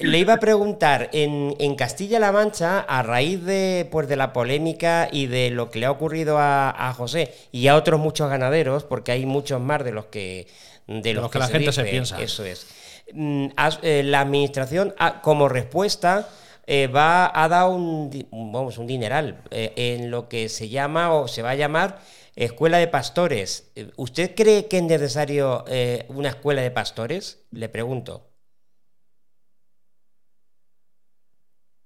Le 0.00 0.18
iba 0.18 0.34
a 0.34 0.40
preguntar, 0.40 1.08
en, 1.12 1.54
en 1.58 1.76
Castilla-La 1.76 2.32
Mancha, 2.32 2.80
a 2.80 3.02
raíz 3.02 3.44
de, 3.44 3.88
pues, 3.90 4.08
de 4.08 4.16
la 4.16 4.32
polémica 4.32 5.08
y 5.10 5.26
de 5.26 5.50
lo 5.50 5.70
que 5.70 5.78
le 5.78 5.86
ha 5.86 5.90
ocurrido 5.90 6.38
a, 6.38 6.70
a 6.88 6.92
José 6.94 7.32
y 7.52 7.68
a 7.68 7.76
otros 7.76 8.00
muchos 8.00 8.28
ganaderos, 8.28 8.84
porque 8.84 9.12
hay 9.12 9.24
muchos 9.24 9.60
más 9.60 9.84
de 9.84 9.92
los 9.92 10.06
que, 10.06 10.48
de 10.88 11.14
los 11.14 11.22
los 11.24 11.30
que 11.30 11.38
la 11.38 11.48
gente 11.48 11.72
se 11.72 11.84
piensa. 11.84 12.20
Eso 12.20 12.44
es. 12.44 12.66
Mm, 13.12 13.46
eh, 13.82 14.02
la 14.04 14.20
administración, 14.20 14.94
ha- 14.98 15.20
como 15.20 15.48
respuesta, 15.48 16.28
eh, 16.66 16.88
va 16.88 17.30
a 17.32 17.48
dar 17.48 17.68
un, 17.68 18.10
vamos, 18.32 18.78
un 18.78 18.86
dineral 18.86 19.42
eh, 19.50 19.72
en 19.76 20.10
lo 20.10 20.28
que 20.28 20.48
se 20.48 20.68
llama 20.70 21.12
o 21.14 21.28
se 21.28 21.42
va 21.42 21.50
a 21.50 21.54
llamar 21.54 22.00
escuela 22.36 22.78
de 22.78 22.88
pastores. 22.88 23.70
¿Usted 23.96 24.34
cree 24.34 24.66
que 24.66 24.78
es 24.78 24.82
necesario 24.82 25.64
eh, 25.68 26.04
una 26.08 26.30
escuela 26.30 26.62
de 26.62 26.70
pastores? 26.72 27.44
Le 27.52 27.68
pregunto. 27.68 28.26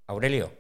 Aurelio. 0.09 0.51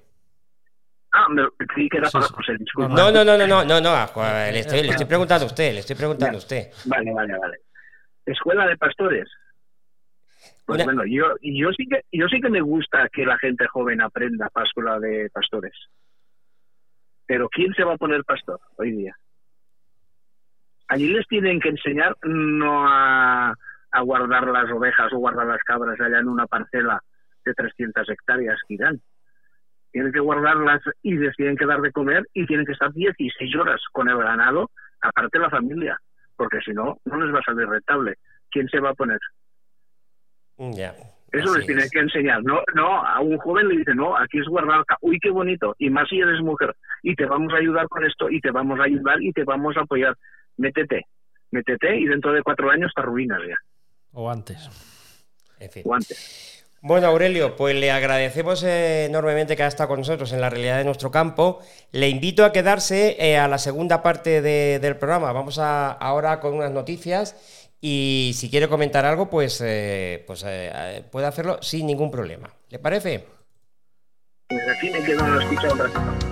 Ah, 1.12 1.26
me 1.30 1.42
creí 1.66 1.88
que 1.88 1.96
era 1.98 2.10
para 2.10 2.26
sí. 2.26 2.34
José, 2.34 2.52
disculpa. 2.58 2.94
No, 2.94 3.10
no, 3.10 3.24
no, 3.24 3.36
no, 3.38 3.46
no, 3.46 3.64
no, 3.64 3.80
no. 3.80 3.88
a 3.90 4.06
Juan- 4.14 4.52
Le 4.52 4.60
estoy, 4.60 4.82
le 4.82 4.90
estoy 4.90 5.06
preguntando 5.06 5.44
a 5.44 5.46
usted, 5.48 5.72
le 5.72 5.80
estoy 5.80 5.96
preguntando 5.96 6.36
a 6.36 6.38
usted. 6.38 6.70
Vale, 6.84 7.12
vale, 7.12 7.36
vale. 7.38 7.58
Escuela 8.26 8.66
de 8.66 8.76
pastores. 8.76 9.28
Pues 10.66 10.76
Una- 10.76 10.84
bueno, 10.84 11.02
yo, 11.06 11.34
yo 11.40 11.70
sí 11.72 11.86
que 11.88 12.02
yo 12.12 12.28
sí 12.28 12.40
que 12.40 12.50
me 12.50 12.60
gusta 12.60 13.08
que 13.10 13.24
la 13.24 13.38
gente 13.38 13.66
joven 13.68 14.02
aprenda 14.02 14.50
escuela 14.64 15.00
de 15.00 15.30
pastores. 15.32 15.72
Pero 17.26 17.48
¿quién 17.48 17.72
se 17.74 17.84
va 17.84 17.94
a 17.94 17.98
poner 17.98 18.22
pastor 18.24 18.60
hoy 18.76 18.92
día? 18.92 19.16
Allí 20.88 21.08
les 21.08 21.26
tienen 21.26 21.60
que 21.60 21.68
enseñar 21.70 22.16
no 22.22 22.86
a, 22.86 23.54
a 23.90 24.00
guardar 24.02 24.46
las 24.48 24.70
ovejas 24.70 25.12
o 25.12 25.18
guardar 25.18 25.46
las 25.46 25.62
cabras 25.62 25.98
allá 26.00 26.18
en 26.18 26.28
una 26.28 26.46
parcela 26.46 27.02
de 27.44 27.54
300 27.54 28.08
hectáreas 28.08 28.58
que 28.66 28.74
irán. 28.74 29.00
Tienen 29.90 30.12
que 30.12 30.20
guardarlas 30.20 30.82
y 31.02 31.14
les 31.14 31.34
tienen 31.36 31.56
que 31.56 31.66
dar 31.66 31.80
de 31.80 31.92
comer 31.92 32.26
y 32.34 32.46
tienen 32.46 32.66
que 32.66 32.72
estar 32.72 32.92
16 32.92 33.56
horas 33.56 33.80
con 33.92 34.08
el 34.08 34.18
ganado, 34.18 34.70
aparte 35.00 35.38
de 35.38 35.44
la 35.44 35.50
familia, 35.50 36.00
porque 36.36 36.58
si 36.64 36.72
no, 36.72 36.98
no 37.04 37.20
les 37.20 37.34
va 37.34 37.40
a 37.40 37.42
salir 37.42 37.66
rentable. 37.66 38.16
¿Quién 38.50 38.68
se 38.68 38.80
va 38.80 38.90
a 38.90 38.94
poner? 38.94 39.18
Ya. 40.58 40.94
Eso 41.32 41.50
así 41.50 41.58
les 41.58 41.66
tiene 41.66 41.82
es. 41.82 41.90
que 41.90 41.98
enseñar. 41.98 42.42
No, 42.42 42.62
no, 42.74 43.04
a 43.04 43.20
un 43.20 43.36
joven 43.38 43.68
le 43.68 43.78
dice, 43.78 43.94
no, 43.94 44.16
aquí 44.16 44.38
es 44.38 44.46
guardar. 44.46 44.84
Uy, 45.02 45.18
qué 45.20 45.30
bonito. 45.30 45.74
Y 45.78 45.90
más 45.90 46.08
si 46.08 46.18
eres 46.18 46.40
mujer. 46.40 46.74
Y 47.02 47.14
te 47.14 47.26
vamos 47.26 47.52
a 47.52 47.56
ayudar 47.56 47.86
con 47.88 48.04
esto, 48.04 48.30
y 48.30 48.40
te 48.40 48.50
vamos 48.50 48.80
a 48.80 48.84
ayudar, 48.84 49.22
y 49.22 49.32
te 49.32 49.44
vamos 49.44 49.76
a 49.76 49.80
apoyar. 49.80 50.16
Métete, 50.56 51.06
métete, 51.50 51.96
y 51.96 52.06
dentro 52.06 52.32
de 52.32 52.42
cuatro 52.42 52.70
años 52.70 52.92
te 52.94 53.02
arruinas 53.02 53.40
ya. 53.46 53.56
O 54.12 54.30
antes. 54.30 54.70
En 55.60 55.70
fin. 55.70 55.82
O 55.84 55.94
antes. 55.94 56.66
Bueno, 56.80 57.08
Aurelio, 57.08 57.56
pues 57.56 57.74
le 57.74 57.90
agradecemos 57.90 58.62
enormemente 58.62 59.56
que 59.56 59.64
ha 59.64 59.66
estado 59.66 59.88
con 59.88 59.98
nosotros 59.98 60.32
en 60.32 60.40
la 60.40 60.48
realidad 60.48 60.78
de 60.78 60.84
nuestro 60.84 61.10
campo. 61.10 61.58
Le 61.90 62.08
invito 62.08 62.44
a 62.44 62.52
quedarse 62.52 63.16
eh, 63.18 63.36
a 63.36 63.48
la 63.48 63.58
segunda 63.58 64.00
parte 64.02 64.40
de- 64.42 64.78
del 64.78 64.96
programa. 64.96 65.32
Vamos 65.32 65.58
a, 65.58 65.90
ahora 65.90 66.38
con 66.40 66.54
unas 66.54 66.70
noticias 66.70 67.34
y 67.80 68.32
si 68.36 68.48
quiere 68.48 68.68
comentar 68.68 69.04
algo, 69.04 69.28
pues, 69.28 69.60
eh, 69.64 70.22
pues 70.26 70.44
eh, 70.46 71.02
puede 71.10 71.26
hacerlo 71.26 71.58
sin 71.62 71.86
ningún 71.86 72.10
problema. 72.12 72.54
¿Le 72.68 72.78
parece? 72.78 73.26
Pues 74.48 74.62
aquí 74.76 74.90
me 74.90 75.02
quedo 75.04 75.24
un 75.24 75.40
ratito. 75.40 76.27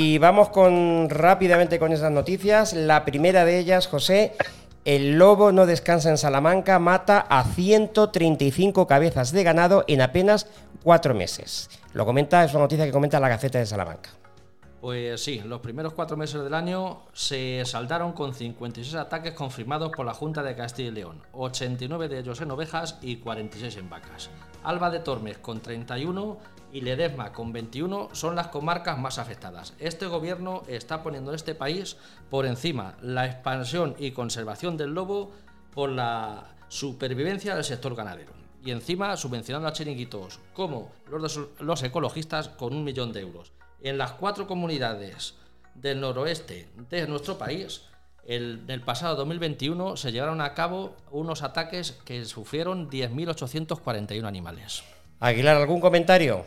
Y 0.00 0.18
vamos 0.18 0.50
con 0.50 1.10
rápidamente 1.10 1.80
con 1.80 1.92
esas 1.92 2.12
noticias. 2.12 2.72
La 2.72 3.04
primera 3.04 3.44
de 3.44 3.58
ellas, 3.58 3.88
José, 3.88 4.36
el 4.84 5.18
lobo 5.18 5.50
no 5.50 5.66
descansa 5.66 6.08
en 6.08 6.18
Salamanca, 6.18 6.78
mata 6.78 7.18
a 7.18 7.42
135 7.42 8.86
cabezas 8.86 9.32
de 9.32 9.42
ganado 9.42 9.84
en 9.88 10.00
apenas 10.00 10.46
cuatro 10.84 11.14
meses. 11.14 11.68
Lo 11.94 12.06
comenta, 12.06 12.44
es 12.44 12.52
una 12.52 12.60
noticia 12.60 12.84
que 12.84 12.92
comenta 12.92 13.18
la 13.18 13.28
Gaceta 13.28 13.58
de 13.58 13.66
Salamanca. 13.66 14.10
Pues 14.80 15.20
sí, 15.20 15.42
los 15.44 15.58
primeros 15.58 15.94
cuatro 15.94 16.16
meses 16.16 16.44
del 16.44 16.54
año 16.54 17.02
se 17.12 17.64
saldaron 17.64 18.12
con 18.12 18.32
56 18.32 18.94
ataques 18.94 19.32
confirmados 19.32 19.90
por 19.90 20.06
la 20.06 20.14
Junta 20.14 20.44
de 20.44 20.54
Castilla 20.54 20.90
y 20.90 20.92
León, 20.92 21.22
89 21.32 22.08
de 22.08 22.20
ellos 22.20 22.40
en 22.40 22.52
ovejas 22.52 22.98
y 23.02 23.16
46 23.16 23.76
en 23.78 23.90
vacas. 23.90 24.30
Alba 24.62 24.90
de 24.90 25.00
Tormes 25.00 25.38
con 25.38 25.58
31 25.58 26.38
y 26.72 26.80
Ledesma 26.80 27.32
con 27.32 27.52
21 27.52 28.10
son 28.12 28.36
las 28.36 28.48
comarcas 28.48 28.98
más 28.98 29.18
afectadas. 29.18 29.74
Este 29.78 30.06
gobierno 30.06 30.62
está 30.68 31.02
poniendo 31.02 31.30
en 31.30 31.36
este 31.36 31.54
país 31.54 31.96
por 32.30 32.46
encima 32.46 32.96
la 33.02 33.26
expansión 33.26 33.94
y 33.98 34.12
conservación 34.12 34.76
del 34.76 34.94
lobo 34.94 35.32
por 35.74 35.90
la 35.90 36.48
supervivencia 36.68 37.54
del 37.54 37.64
sector 37.64 37.94
ganadero. 37.94 38.32
Y 38.64 38.70
encima 38.70 39.16
subvencionando 39.16 39.68
a 39.68 39.72
chiringuitos 39.72 40.40
como 40.52 40.92
los, 41.10 41.40
los 41.60 41.82
ecologistas 41.82 42.48
con 42.48 42.74
un 42.74 42.84
millón 42.84 43.12
de 43.12 43.20
euros. 43.20 43.52
En 43.80 43.96
las 43.96 44.12
cuatro 44.12 44.46
comunidades 44.46 45.34
del 45.74 46.00
noroeste 46.00 46.68
de 46.90 47.06
nuestro 47.06 47.38
país, 47.38 47.82
el, 48.26 48.64
el 48.68 48.82
pasado 48.82 49.16
2021 49.16 49.96
se 49.96 50.12
llevaron 50.12 50.40
a 50.40 50.52
cabo 50.54 50.96
unos 51.10 51.42
ataques 51.42 51.92
que 52.04 52.24
sufrieron 52.24 52.90
10.841 52.90 54.26
animales. 54.26 54.82
Aguilar, 55.20 55.56
¿algún 55.56 55.80
comentario? 55.80 56.44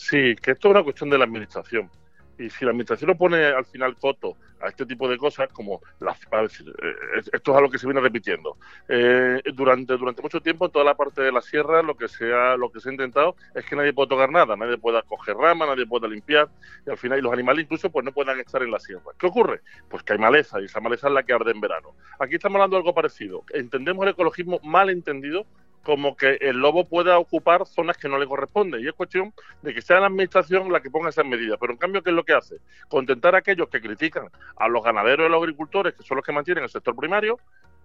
Sí, 0.00 0.34
que 0.36 0.52
esto 0.52 0.68
es 0.68 0.70
una 0.72 0.82
cuestión 0.82 1.10
de 1.10 1.18
la 1.18 1.24
administración. 1.24 1.90
Y 2.38 2.48
si 2.48 2.64
la 2.64 2.70
administración 2.70 3.08
no 3.08 3.18
pone 3.18 3.44
al 3.44 3.66
final 3.66 3.96
coto 3.96 4.34
a 4.62 4.68
este 4.68 4.86
tipo 4.86 5.06
de 5.06 5.18
cosas, 5.18 5.50
como 5.52 5.82
las, 6.00 6.18
a 6.30 6.40
decir, 6.40 6.74
eh, 6.82 7.20
esto 7.30 7.50
es 7.52 7.56
algo 7.58 7.70
que 7.70 7.78
se 7.78 7.86
viene 7.86 8.00
repitiendo. 8.00 8.56
Eh, 8.88 9.42
durante, 9.52 9.98
durante 9.98 10.22
mucho 10.22 10.40
tiempo, 10.40 10.64
en 10.64 10.72
toda 10.72 10.86
la 10.86 10.94
parte 10.94 11.20
de 11.20 11.30
la 11.30 11.42
sierra, 11.42 11.82
lo 11.82 11.98
que, 11.98 12.08
se 12.08 12.32
ha, 12.32 12.56
lo 12.56 12.72
que 12.72 12.80
se 12.80 12.88
ha 12.88 12.92
intentado 12.92 13.36
es 13.54 13.66
que 13.66 13.76
nadie 13.76 13.92
pueda 13.92 14.08
tocar 14.08 14.30
nada, 14.30 14.56
nadie 14.56 14.78
pueda 14.78 15.02
coger 15.02 15.36
rama, 15.36 15.66
nadie 15.66 15.84
pueda 15.84 16.08
limpiar, 16.08 16.48
y 16.86 16.90
al 16.90 16.96
final 16.96 17.18
y 17.18 17.22
los 17.22 17.34
animales 17.34 17.64
incluso 17.64 17.90
pues 17.90 18.02
no 18.02 18.12
puedan 18.12 18.40
estar 18.40 18.62
en 18.62 18.70
la 18.70 18.80
sierra. 18.80 19.12
¿Qué 19.18 19.26
ocurre? 19.26 19.60
Pues 19.90 20.02
que 20.02 20.14
hay 20.14 20.18
maleza, 20.18 20.62
y 20.62 20.64
esa 20.64 20.80
maleza 20.80 21.08
es 21.08 21.12
la 21.12 21.24
que 21.24 21.34
arde 21.34 21.50
en 21.50 21.60
verano. 21.60 21.94
Aquí 22.18 22.36
estamos 22.36 22.56
hablando 22.56 22.76
de 22.76 22.80
algo 22.80 22.94
parecido. 22.94 23.44
Entendemos 23.52 24.02
el 24.04 24.12
ecologismo 24.12 24.60
mal 24.62 24.88
entendido 24.88 25.44
como 25.82 26.16
que 26.16 26.38
el 26.40 26.58
lobo 26.58 26.84
pueda 26.84 27.18
ocupar 27.18 27.66
zonas 27.66 27.96
que 27.96 28.08
no 28.08 28.18
le 28.18 28.26
corresponden. 28.26 28.82
Y 28.82 28.88
es 28.88 28.92
cuestión 28.92 29.32
de 29.62 29.74
que 29.74 29.82
sea 29.82 30.00
la 30.00 30.06
administración 30.06 30.72
la 30.72 30.80
que 30.80 30.90
ponga 30.90 31.08
esas 31.08 31.24
medidas. 31.24 31.58
Pero 31.60 31.72
en 31.72 31.78
cambio, 31.78 32.02
¿qué 32.02 32.10
es 32.10 32.16
lo 32.16 32.24
que 32.24 32.34
hace? 32.34 32.56
Contentar 32.88 33.34
a 33.34 33.38
aquellos 33.38 33.68
que 33.68 33.80
critican 33.80 34.28
a 34.56 34.68
los 34.68 34.84
ganaderos 34.84 35.24
y 35.24 35.26
a 35.26 35.30
los 35.30 35.42
agricultores, 35.42 35.94
que 35.94 36.02
son 36.02 36.16
los 36.16 36.24
que 36.24 36.32
mantienen 36.32 36.64
el 36.64 36.70
sector 36.70 36.94
primario, 36.94 37.38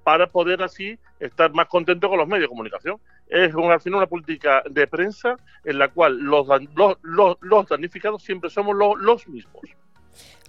para 0.03 0.27
poder 0.27 0.62
así 0.62 0.99
estar 1.19 1.51
más 1.53 1.67
contentos 1.67 2.08
con 2.10 2.19
los 2.19 2.27
medios 2.27 2.43
de 2.43 2.49
comunicación. 2.49 2.99
Es 3.27 3.55
al 3.55 3.81
final 3.81 3.97
una 3.97 4.08
política 4.08 4.62
de 4.69 4.86
prensa 4.86 5.36
en 5.63 5.79
la 5.79 5.88
cual 5.88 6.19
los, 6.19 6.47
los, 6.75 6.97
los, 7.01 7.38
los 7.41 7.67
damnificados 7.67 8.21
siempre 8.21 8.49
somos 8.51 8.75
los 8.75 9.27
mismos. 9.27 9.63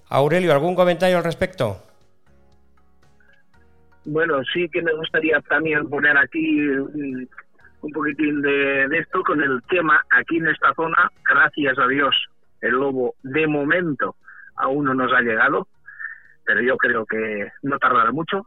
Aurelio, 0.08 0.52
¿algún 0.52 0.74
comentario 0.74 1.16
al 1.16 1.24
respecto? 1.24 1.82
Bueno, 4.06 4.40
sí 4.52 4.68
que 4.68 4.82
me 4.82 4.94
gustaría 4.94 5.40
también 5.40 5.90
poner 5.90 6.16
aquí 6.16 6.60
mm, 6.60 7.26
un 7.80 7.92
poquitín 7.92 8.40
de, 8.40 8.84
esto 8.92 9.20
con 9.24 9.42
el 9.42 9.60
tema 9.68 10.04
aquí 10.10 10.36
en 10.36 10.46
esta 10.46 10.72
zona, 10.74 11.10
gracias 11.28 11.76
a 11.76 11.88
Dios, 11.88 12.14
el 12.60 12.70
lobo 12.70 13.14
de 13.24 13.48
momento 13.48 14.14
aún 14.54 14.84
no 14.84 14.94
nos 14.94 15.12
ha 15.12 15.22
llegado, 15.22 15.66
pero 16.44 16.60
yo 16.62 16.76
creo 16.76 17.04
que 17.04 17.50
no 17.62 17.78
tardará 17.78 18.12
mucho. 18.12 18.46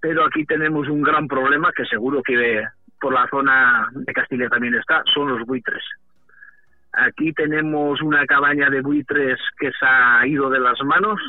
Pero 0.00 0.24
aquí 0.24 0.44
tenemos 0.44 0.88
un 0.88 1.00
gran 1.00 1.28
problema 1.28 1.70
que 1.72 1.84
seguro 1.84 2.20
que 2.20 2.64
por 3.00 3.14
la 3.14 3.28
zona 3.28 3.88
de 3.92 4.12
Castilla 4.12 4.48
también 4.48 4.74
está, 4.74 5.04
son 5.14 5.28
los 5.28 5.46
buitres. 5.46 5.82
Aquí 6.92 7.32
tenemos 7.32 8.02
una 8.02 8.26
cabaña 8.26 8.68
de 8.68 8.80
buitres 8.80 9.38
que 9.60 9.70
se 9.70 9.86
ha 9.86 10.26
ido 10.26 10.50
de 10.50 10.58
las 10.58 10.82
manos 10.82 11.20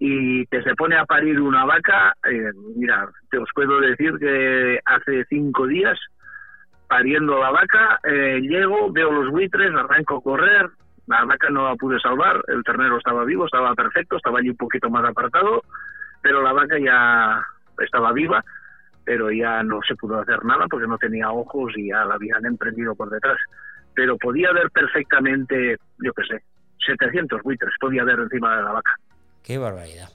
y 0.00 0.46
que 0.46 0.62
se 0.62 0.74
pone 0.76 0.96
a 0.96 1.04
parir 1.04 1.40
una 1.40 1.64
vaca. 1.64 2.14
eh, 2.30 2.52
mira, 2.76 3.08
te 3.30 3.38
os 3.38 3.48
puedo 3.54 3.80
decir 3.80 4.16
que 4.18 4.78
hace 4.84 5.24
cinco 5.28 5.66
días, 5.66 5.98
pariendo 6.86 7.38
la 7.38 7.50
vaca, 7.50 7.98
eh, 8.04 8.40
llego, 8.40 8.92
veo 8.92 9.10
los 9.10 9.30
buitres, 9.30 9.74
arranco 9.74 10.18
a 10.18 10.22
correr, 10.22 10.70
la 11.08 11.24
vaca 11.24 11.50
no 11.50 11.68
la 11.68 11.74
pude 11.74 11.98
salvar, 11.98 12.40
el 12.46 12.62
ternero 12.62 12.98
estaba 12.98 13.24
vivo, 13.24 13.46
estaba 13.46 13.74
perfecto, 13.74 14.16
estaba 14.16 14.38
allí 14.38 14.50
un 14.50 14.56
poquito 14.56 14.88
más 14.88 15.04
apartado, 15.04 15.62
pero 16.22 16.42
la 16.42 16.52
vaca 16.52 16.78
ya 16.78 17.44
estaba 17.78 18.12
viva, 18.12 18.44
pero 19.04 19.32
ya 19.32 19.62
no 19.64 19.80
se 19.86 19.96
pudo 19.96 20.20
hacer 20.20 20.44
nada 20.44 20.66
porque 20.68 20.86
no 20.86 20.98
tenía 20.98 21.30
ojos 21.30 21.72
y 21.76 21.88
ya 21.88 22.04
la 22.04 22.14
habían 22.14 22.44
emprendido 22.46 22.94
por 22.94 23.10
detrás. 23.10 23.38
Pero 23.94 24.16
podía 24.16 24.52
ver 24.52 24.70
perfectamente, 24.70 25.76
yo 25.98 26.12
qué 26.12 26.22
sé, 26.24 26.42
700 26.86 27.42
buitres, 27.42 27.74
podía 27.80 28.04
ver 28.04 28.20
encima 28.20 28.56
de 28.56 28.62
la 28.62 28.72
vaca. 28.72 28.94
Qué 29.48 29.56
barbaridad. 29.56 30.10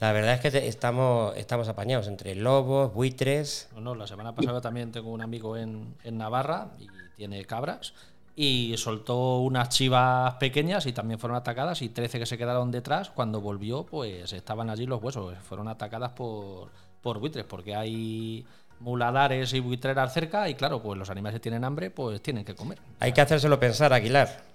La 0.00 0.10
verdad 0.10 0.34
es 0.34 0.40
que 0.40 0.50
te- 0.50 0.66
estamos, 0.66 1.32
estamos 1.36 1.68
apañados 1.68 2.08
entre 2.08 2.34
lobos, 2.34 2.92
buitres. 2.92 3.68
No, 3.72 3.80
no, 3.80 3.94
la 3.94 4.08
semana 4.08 4.34
pasada 4.34 4.60
también 4.60 4.90
tengo 4.90 5.12
un 5.12 5.20
amigo 5.22 5.56
en, 5.56 5.94
en 6.02 6.18
Navarra 6.18 6.70
y 6.80 6.88
tiene 7.16 7.44
cabras 7.44 7.94
y 8.34 8.74
soltó 8.76 9.38
unas 9.42 9.68
chivas 9.68 10.34
pequeñas 10.40 10.86
y 10.86 10.92
también 10.92 11.20
fueron 11.20 11.36
atacadas 11.36 11.82
y 11.82 11.88
13 11.90 12.18
que 12.18 12.26
se 12.26 12.36
quedaron 12.36 12.72
detrás, 12.72 13.10
cuando 13.10 13.40
volvió 13.40 13.86
pues 13.86 14.32
estaban 14.32 14.70
allí 14.70 14.86
los 14.86 15.00
huesos, 15.00 15.36
fueron 15.48 15.68
atacadas 15.68 16.10
por, 16.10 16.70
por 17.00 17.20
buitres 17.20 17.44
porque 17.44 17.76
hay 17.76 18.44
muladares 18.80 19.52
y 19.54 19.60
buitreras 19.60 20.12
cerca 20.12 20.48
y 20.48 20.56
claro, 20.56 20.82
pues 20.82 20.98
los 20.98 21.10
animales 21.10 21.36
que 21.36 21.42
tienen 21.42 21.62
hambre 21.62 21.90
pues 21.92 22.20
tienen 22.20 22.44
que 22.44 22.56
comer. 22.56 22.80
Hay 22.98 23.12
que 23.12 23.20
hacérselo 23.20 23.60
pensar, 23.60 23.92
Aguilar. 23.92 24.52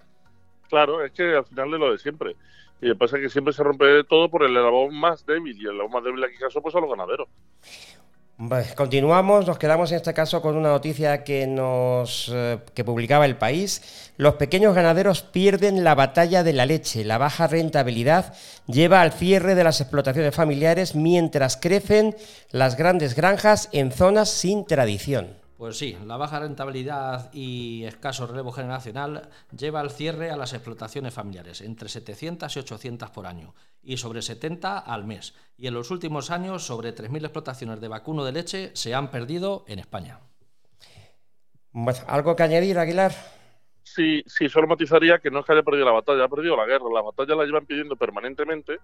Claro, 0.69 1.03
es 1.03 1.11
que 1.11 1.35
al 1.35 1.45
final 1.45 1.73
es 1.73 1.79
lo 1.79 1.91
de 1.91 1.97
siempre. 1.97 2.35
Y 2.81 2.87
lo 2.87 2.97
pasa 2.97 3.17
es 3.17 3.23
que 3.23 3.29
siempre 3.29 3.53
se 3.53 3.63
rompe 3.63 4.03
todo 4.05 4.29
por 4.29 4.43
el 4.43 4.55
eslabón 4.55 4.95
más 4.95 5.25
débil. 5.25 5.57
Y 5.57 5.65
el 5.65 5.71
eslabón 5.71 5.91
más 5.91 6.03
débil 6.03 6.23
aquí 6.23 6.37
caso 6.37 6.61
pues 6.61 6.75
a 6.75 6.79
los 6.79 6.89
ganaderos. 6.89 7.27
Vale, 8.41 8.67
continuamos, 8.73 9.45
nos 9.45 9.57
quedamos 9.57 9.91
en 9.91 9.97
este 9.97 10.13
caso 10.13 10.41
con 10.41 10.55
una 10.55 10.69
noticia 10.69 11.25
que 11.25 11.45
nos 11.45 12.31
eh, 12.33 12.59
que 12.73 12.85
publicaba 12.85 13.25
el 13.25 13.35
país. 13.35 14.13
Los 14.15 14.35
pequeños 14.35 14.73
ganaderos 14.73 15.23
pierden 15.23 15.83
la 15.83 15.93
batalla 15.93 16.41
de 16.41 16.53
la 16.53 16.65
leche. 16.65 17.03
La 17.03 17.17
baja 17.17 17.47
rentabilidad 17.47 18.33
lleva 18.65 19.01
al 19.01 19.11
cierre 19.11 19.55
de 19.55 19.65
las 19.65 19.81
explotaciones 19.81 20.33
familiares 20.33 20.95
mientras 20.95 21.57
crecen 21.57 22.15
las 22.51 22.77
grandes 22.77 23.13
granjas 23.13 23.67
en 23.73 23.91
zonas 23.91 24.29
sin 24.29 24.65
tradición. 24.65 25.38
Pues 25.59 25.77
sí, 25.77 25.97
la 26.05 26.15
baja 26.15 26.39
rentabilidad 26.39 27.33
y 27.33 27.83
escaso 27.83 28.25
relevo 28.25 28.53
generacional 28.53 29.27
lleva 29.51 29.81
al 29.81 29.91
cierre 29.91 30.31
a 30.31 30.37
las 30.37 30.53
explotaciones 30.53 31.13
familiares, 31.13 31.59
entre 31.59 31.89
700 31.89 32.55
y 32.55 32.59
800 32.59 33.09
por 33.09 33.27
año, 33.27 33.53
y 33.83 33.97
sobre 33.97 34.21
70 34.21 34.79
al 34.79 35.03
mes. 35.03 35.33
Y 35.57 35.67
en 35.67 35.73
los 35.73 35.91
últimos 35.91 36.31
años, 36.31 36.65
sobre 36.65 36.95
3.000 36.95 37.25
explotaciones 37.25 37.81
de 37.81 37.89
vacuno 37.89 38.23
de 38.23 38.31
leche 38.31 38.71
se 38.73 38.95
han 38.95 39.11
perdido 39.11 39.65
en 39.67 39.79
España. 39.79 40.21
¿Algo 42.07 42.37
que 42.37 42.43
añadir, 42.43 42.79
Aguilar? 42.79 43.13
Sí, 43.95 44.23
sí, 44.27 44.47
solo 44.49 44.67
matizaría 44.67 45.17
que 45.17 45.31
no 45.31 45.39
es 45.39 45.45
que 45.45 45.53
haya 45.53 45.63
perdido 45.63 45.83
la 45.85 45.91
batalla, 45.91 46.23
ha 46.23 46.29
perdido 46.29 46.55
la 46.55 46.67
guerra. 46.67 46.85
La 46.93 47.01
batalla 47.01 47.35
la 47.35 47.45
llevan 47.45 47.65
pidiendo 47.65 47.95
permanentemente 47.95 48.77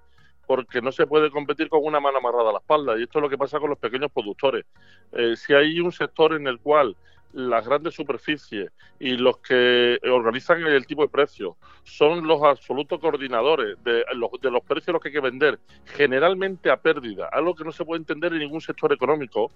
porque 0.48 0.82
no 0.82 0.91
se 0.91 1.06
puede 1.06 1.30
competir 1.30 1.70
con 1.70 1.82
una 1.84 2.00
mano 2.00 2.18
amarrada 2.18 2.50
a 2.50 2.54
la 2.54 2.58
espalda. 2.58 2.98
Y 2.98 3.04
esto 3.04 3.20
es 3.20 3.24
lo 3.24 3.30
que 3.30 3.38
pasa 3.38 3.60
con 3.60 3.70
los 3.70 3.78
pequeños 3.78 4.12
productores. 4.12 4.65
Eh, 5.12 5.36
si 5.36 5.54
hay 5.54 5.80
un 5.80 5.91
sector 5.91 6.34
en 6.34 6.48
el 6.48 6.60
cual 6.60 6.96
las 7.34 7.68
grandes 7.68 7.94
superficies 7.94 8.72
y 8.98 9.15
los 9.18 9.38
que 9.38 10.00
organizan 10.10 10.63
el 10.63 10.88
tipo 10.88 11.04
de 11.04 11.10
precios 11.10 11.56
son 11.84 12.26
los 12.26 12.41
absolutos 12.41 13.00
coordinadores 13.00 13.78
de 13.84 14.06
los, 14.15 14.32
de 14.41 14.50
los 14.50 14.63
precios 14.63 14.94
los 14.94 15.02
que 15.04 15.10
hay 15.10 15.13
que 15.13 15.20
vender, 15.20 15.60
generalmente 15.86 16.72
a 16.72 16.78
pérdida, 16.78 17.30
algo 17.32 17.54
que 17.54 17.63
no 17.63 17.72
se 17.72 17.86
puede 17.86 18.00
entender 18.00 18.34
en 18.34 18.39
ningún 18.39 18.62
sector 18.62 18.91
económico, 18.91 19.52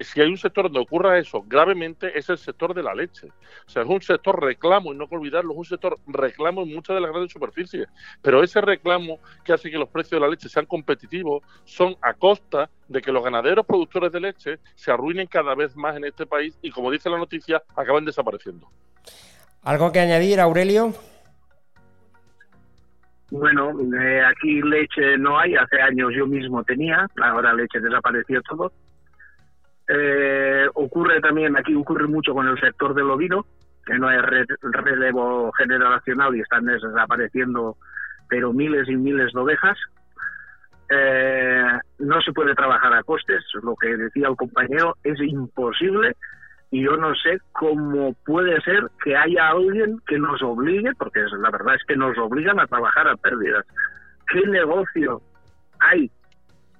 si 0.00 0.20
hay 0.20 0.28
un 0.28 0.38
sector 0.38 0.64
donde 0.64 0.80
ocurra 0.80 1.18
eso 1.18 1.44
gravemente 1.46 2.18
es 2.18 2.28
el 2.30 2.38
sector 2.38 2.74
de 2.74 2.82
la 2.82 2.94
leche. 2.94 3.28
O 3.66 3.70
sea, 3.70 3.82
es 3.82 3.88
un 3.88 4.00
sector 4.00 4.42
reclamo, 4.42 4.92
y 4.92 4.96
no 4.96 5.04
hay 5.04 5.08
que 5.08 5.16
olvidarlo, 5.16 5.52
es 5.52 5.58
un 5.58 5.64
sector 5.64 5.98
reclamo 6.06 6.62
en 6.62 6.74
muchas 6.74 6.94
de 6.94 7.00
las 7.00 7.10
grandes 7.10 7.32
superficies. 7.32 7.86
Pero 8.22 8.42
ese 8.42 8.60
reclamo 8.60 9.18
que 9.44 9.52
hace 9.52 9.70
que 9.70 9.78
los 9.78 9.88
precios 9.88 10.12
de 10.12 10.20
la 10.20 10.28
leche 10.28 10.48
sean 10.48 10.66
competitivos 10.66 11.42
son 11.64 11.96
a 12.00 12.14
costa 12.14 12.70
de 12.88 13.02
que 13.02 13.12
los 13.12 13.22
ganaderos 13.22 13.66
productores 13.66 14.10
de 14.12 14.20
leche 14.20 14.58
se 14.74 14.90
arruinen 14.90 15.26
cada 15.26 15.54
vez 15.54 15.76
más 15.76 15.96
en 15.96 16.04
este 16.04 16.26
país 16.26 16.58
y, 16.62 16.70
como 16.70 16.90
dice 16.90 17.10
la 17.10 17.18
noticia, 17.18 17.62
acaban 17.76 18.04
desapareciendo. 18.04 18.68
¿Algo 19.62 19.92
que 19.92 20.00
añadir, 20.00 20.40
Aurelio? 20.40 20.94
Bueno, 23.30 23.70
eh, 23.96 24.22
aquí 24.24 24.60
leche 24.62 25.16
no 25.18 25.38
hay, 25.38 25.54
hace 25.54 25.80
años 25.80 26.10
yo 26.16 26.26
mismo 26.26 26.64
tenía, 26.64 27.06
ahora 27.22 27.52
leche 27.52 27.78
desapareció 27.78 28.42
todo 28.42 28.72
eh, 29.92 30.68
ocurre 30.74 31.20
también, 31.20 31.56
aquí 31.56 31.74
ocurre 31.74 32.06
mucho 32.06 32.32
con 32.32 32.46
el 32.46 32.58
sector 32.60 32.94
del 32.94 33.10
ovino, 33.10 33.44
que 33.84 33.98
no 33.98 34.06
hay 34.06 34.18
relevo 34.20 35.50
generacional 35.52 36.36
y 36.36 36.40
están 36.40 36.64
desapareciendo, 36.66 37.76
pero 38.28 38.52
miles 38.52 38.88
y 38.88 38.96
miles 38.96 39.32
de 39.32 39.40
ovejas. 39.40 39.76
Eh, 40.88 41.78
no 41.98 42.20
se 42.20 42.32
puede 42.32 42.54
trabajar 42.54 42.94
a 42.94 43.02
costes, 43.02 43.44
lo 43.62 43.74
que 43.74 43.96
decía 43.96 44.28
el 44.28 44.36
compañero, 44.36 44.96
es 45.02 45.18
imposible 45.20 46.16
y 46.70 46.84
yo 46.84 46.96
no 46.96 47.12
sé 47.16 47.40
cómo 47.50 48.14
puede 48.24 48.60
ser 48.60 48.88
que 49.02 49.16
haya 49.16 49.48
alguien 49.48 50.00
que 50.06 50.20
nos 50.20 50.40
obligue, 50.40 50.92
porque 50.96 51.20
la 51.40 51.50
verdad 51.50 51.74
es 51.74 51.82
que 51.84 51.96
nos 51.96 52.16
obligan 52.18 52.60
a 52.60 52.66
trabajar 52.68 53.08
a 53.08 53.16
pérdidas. 53.16 53.66
¿Qué 54.28 54.46
negocio 54.46 55.20
hay 55.80 56.10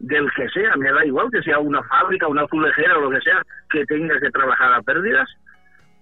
del 0.00 0.30
que 0.34 0.48
sea, 0.48 0.74
me 0.76 0.90
da 0.90 1.04
igual 1.04 1.28
que 1.30 1.42
sea 1.42 1.58
una 1.58 1.82
fábrica, 1.84 2.26
una 2.26 2.42
azulejera 2.42 2.98
o 2.98 3.02
lo 3.02 3.10
que 3.10 3.20
sea, 3.20 3.42
que 3.70 3.84
tenga 3.84 4.18
que 4.18 4.30
trabajar 4.30 4.72
a 4.72 4.82
pérdidas, 4.82 5.28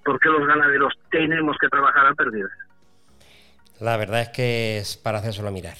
porque 0.04 0.28
los 0.28 0.46
ganaderos 0.46 0.94
tenemos 1.10 1.56
que 1.60 1.68
trabajar 1.68 2.06
a 2.06 2.14
pérdidas? 2.14 2.50
La 3.80 3.96
verdad 3.96 4.22
es 4.22 4.28
que 4.30 4.78
es 4.78 4.96
para 4.96 5.18
hacérselo 5.18 5.50
mirar. 5.50 5.76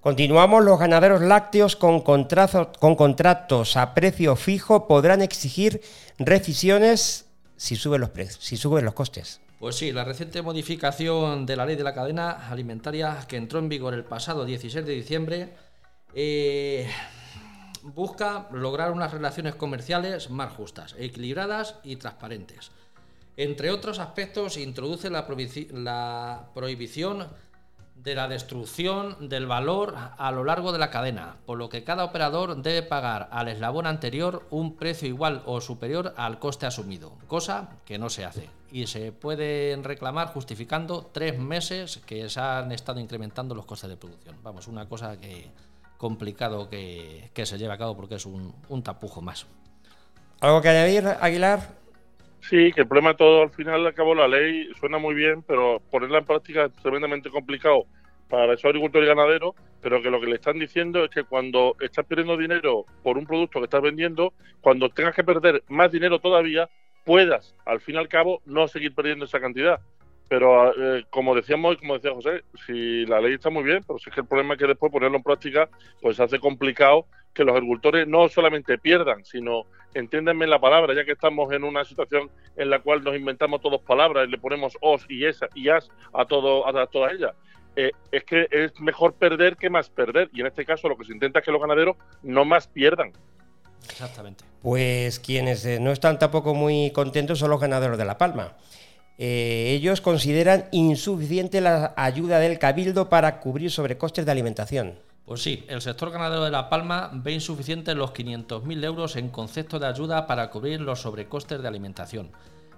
Continuamos, 0.00 0.64
los 0.64 0.78
ganaderos 0.78 1.20
lácteos 1.20 1.76
con, 1.76 2.00
con 2.00 2.96
contratos 2.96 3.76
a 3.76 3.94
precio 3.94 4.34
fijo 4.36 4.88
podrán 4.88 5.20
exigir 5.20 5.80
rescisiones 6.18 7.28
si 7.56 7.76
suben 7.76 8.00
los 8.00 8.10
precios, 8.10 8.42
si 8.42 8.56
suben 8.56 8.84
los 8.84 8.94
costes. 8.94 9.40
Pues 9.58 9.76
sí, 9.76 9.92
la 9.92 10.04
reciente 10.04 10.42
modificación 10.42 11.46
de 11.46 11.54
la 11.54 11.66
ley 11.66 11.76
de 11.76 11.84
la 11.84 11.94
cadena 11.94 12.50
alimentaria 12.50 13.18
que 13.28 13.36
entró 13.36 13.60
en 13.60 13.68
vigor 13.68 13.94
el 13.94 14.02
pasado 14.02 14.44
16 14.44 14.84
de 14.84 14.92
diciembre 14.92 15.48
eh, 16.14 16.90
busca 17.82 18.48
lograr 18.52 18.92
unas 18.92 19.12
relaciones 19.12 19.54
comerciales 19.54 20.30
más 20.30 20.52
justas, 20.52 20.94
equilibradas 20.98 21.76
y 21.84 21.96
transparentes. 21.96 22.70
Entre 23.36 23.70
otros 23.70 23.98
aspectos, 23.98 24.58
introduce 24.58 25.08
la, 25.08 25.26
prohibición 26.54 27.28
de 27.94 28.14
la 28.14 28.28
destrucción 28.28 29.28
del 29.28 29.46
valor 29.46 29.94
a 30.18 30.30
lo 30.32 30.44
largo 30.44 30.72
de 30.72 30.78
la 30.78 30.90
cadena, 30.90 31.36
por 31.46 31.56
lo 31.56 31.68
que 31.68 31.84
cada 31.84 32.04
operador 32.04 32.60
debe 32.60 32.82
pagar 32.82 33.28
al 33.30 33.48
eslabón 33.48 33.86
anterior 33.86 34.46
un 34.50 34.76
precio 34.76 35.08
igual 35.08 35.42
o 35.46 35.60
superior 35.60 36.12
al 36.16 36.38
coste 36.38 36.66
asumido, 36.66 37.16
cosa 37.26 37.70
que 37.86 37.98
no 37.98 38.10
se 38.10 38.24
hace. 38.24 38.50
Y 38.70 38.86
se 38.86 39.12
pueden 39.12 39.84
reclamar 39.84 40.28
justificando 40.28 41.10
tres 41.12 41.38
meses 41.38 41.98
que 42.04 42.28
se 42.28 42.40
han 42.40 42.72
estado 42.72 43.00
incrementando 43.00 43.54
los 43.54 43.66
costes 43.66 43.88
de 43.88 43.96
producción. 43.96 44.36
Vamos, 44.42 44.66
una 44.66 44.88
cosa 44.88 45.18
que, 45.18 45.50
complicado 46.02 46.68
que, 46.68 47.30
se 47.32 47.58
lleve 47.58 47.74
a 47.74 47.78
cabo 47.78 47.94
porque 47.94 48.16
es 48.16 48.26
un, 48.26 48.82
tapujo 48.82 49.22
más. 49.22 49.46
¿Algo 50.40 50.60
que 50.60 50.68
añadir, 50.68 51.04
Aguilar? 51.20 51.60
Sí, 52.40 52.72
que 52.72 52.80
el 52.80 52.88
problema 52.88 53.10
de 53.10 53.18
todo 53.18 53.42
al 53.42 53.50
final 53.50 53.86
acabó 53.86 54.12
la 54.12 54.26
ley, 54.26 54.68
suena 54.80 54.98
muy 54.98 55.14
bien, 55.14 55.44
pero 55.46 55.80
ponerla 55.92 56.18
en 56.18 56.24
práctica 56.24 56.64
es 56.64 56.72
tremendamente 56.82 57.30
complicado 57.30 57.86
para 58.28 58.54
esos 58.54 58.64
agricultores 58.64 59.06
y 59.06 59.14
ganaderos, 59.14 59.54
pero 59.80 60.02
que 60.02 60.10
lo 60.10 60.20
que 60.20 60.26
le 60.26 60.34
están 60.34 60.58
diciendo 60.58 61.04
es 61.04 61.10
que 61.10 61.22
cuando 61.22 61.76
estás 61.80 62.04
perdiendo 62.04 62.36
dinero 62.36 62.84
por 63.04 63.16
un 63.16 63.24
producto 63.24 63.60
que 63.60 63.66
estás 63.66 63.82
vendiendo, 63.82 64.32
cuando 64.60 64.88
tengas 64.88 65.14
que 65.14 65.22
perder 65.22 65.62
más 65.68 65.92
dinero 65.92 66.18
todavía, 66.18 66.68
puedas, 67.04 67.54
al 67.64 67.80
fin 67.80 67.94
y 67.94 67.98
al 67.98 68.08
cabo, 68.08 68.42
no 68.44 68.66
seguir 68.66 68.92
perdiendo 68.92 69.26
esa 69.26 69.38
cantidad. 69.38 69.78
Pero 70.32 70.72
eh, 70.74 71.04
como 71.10 71.34
decíamos 71.34 71.74
y 71.74 71.76
como 71.76 71.92
decía 71.92 72.14
José, 72.14 72.42
si 72.66 73.04
la 73.04 73.20
ley 73.20 73.34
está 73.34 73.50
muy 73.50 73.64
bien, 73.64 73.84
pero 73.86 73.98
si 73.98 74.08
es 74.08 74.14
que 74.14 74.22
el 74.22 74.26
problema 74.26 74.54
es 74.54 74.60
que 74.60 74.66
después 74.66 74.90
ponerlo 74.90 75.18
en 75.18 75.22
práctica, 75.22 75.68
pues 76.00 76.16
se 76.16 76.22
hace 76.22 76.38
complicado 76.38 77.04
que 77.34 77.44
los 77.44 77.54
agricultores 77.54 78.08
no 78.08 78.26
solamente 78.30 78.78
pierdan, 78.78 79.26
sino, 79.26 79.66
entiéndenme 79.92 80.46
la 80.46 80.58
palabra, 80.58 80.94
ya 80.94 81.04
que 81.04 81.12
estamos 81.12 81.52
en 81.52 81.64
una 81.64 81.84
situación 81.84 82.30
en 82.56 82.70
la 82.70 82.78
cual 82.78 83.04
nos 83.04 83.14
inventamos 83.14 83.60
todas 83.60 83.82
palabras 83.82 84.26
y 84.26 84.30
le 84.30 84.38
ponemos 84.38 84.74
os 84.80 85.04
y 85.06 85.26
esa 85.26 85.48
y 85.54 85.68
as 85.68 85.90
a, 86.14 86.24
todo, 86.24 86.66
a, 86.66 86.86
todas 86.86 87.12
ellas. 87.12 87.32
Eh, 87.76 87.90
es 88.10 88.24
que 88.24 88.48
es 88.50 88.80
mejor 88.80 89.12
perder 89.12 89.58
que 89.58 89.68
más 89.68 89.90
perder. 89.90 90.30
Y 90.32 90.40
en 90.40 90.46
este 90.46 90.64
caso 90.64 90.88
lo 90.88 90.96
que 90.96 91.04
se 91.04 91.12
intenta 91.12 91.40
es 91.40 91.44
que 91.44 91.52
los 91.52 91.60
ganaderos 91.60 91.98
no 92.22 92.46
más 92.46 92.66
pierdan. 92.68 93.12
Exactamente. 93.84 94.44
Pues 94.62 95.20
quienes 95.20 95.66
eh, 95.66 95.78
no 95.78 95.92
están 95.92 96.18
tampoco 96.18 96.54
muy 96.54 96.90
contentos 96.92 97.38
son 97.38 97.50
los 97.50 97.60
ganaderos 97.60 97.98
de 97.98 98.06
La 98.06 98.16
Palma. 98.16 98.56
Eh, 99.18 99.74
ellos 99.76 100.00
consideran 100.00 100.66
insuficiente 100.72 101.60
la 101.60 101.92
ayuda 101.96 102.38
del 102.38 102.58
cabildo 102.58 103.08
para 103.08 103.40
cubrir 103.40 103.70
sobrecostes 103.70 104.24
de 104.24 104.32
alimentación. 104.32 104.98
Pues 105.24 105.42
sí, 105.42 105.64
el 105.68 105.80
sector 105.80 106.10
ganadero 106.10 106.44
de 106.44 106.50
La 106.50 106.68
Palma 106.68 107.10
ve 107.12 107.32
insuficientes 107.32 107.94
los 107.94 108.12
500.000 108.12 108.84
euros 108.84 109.16
en 109.16 109.28
concepto 109.28 109.78
de 109.78 109.86
ayuda 109.86 110.26
para 110.26 110.50
cubrir 110.50 110.80
los 110.80 111.02
sobrecostes 111.02 111.62
de 111.62 111.68
alimentación, 111.68 112.32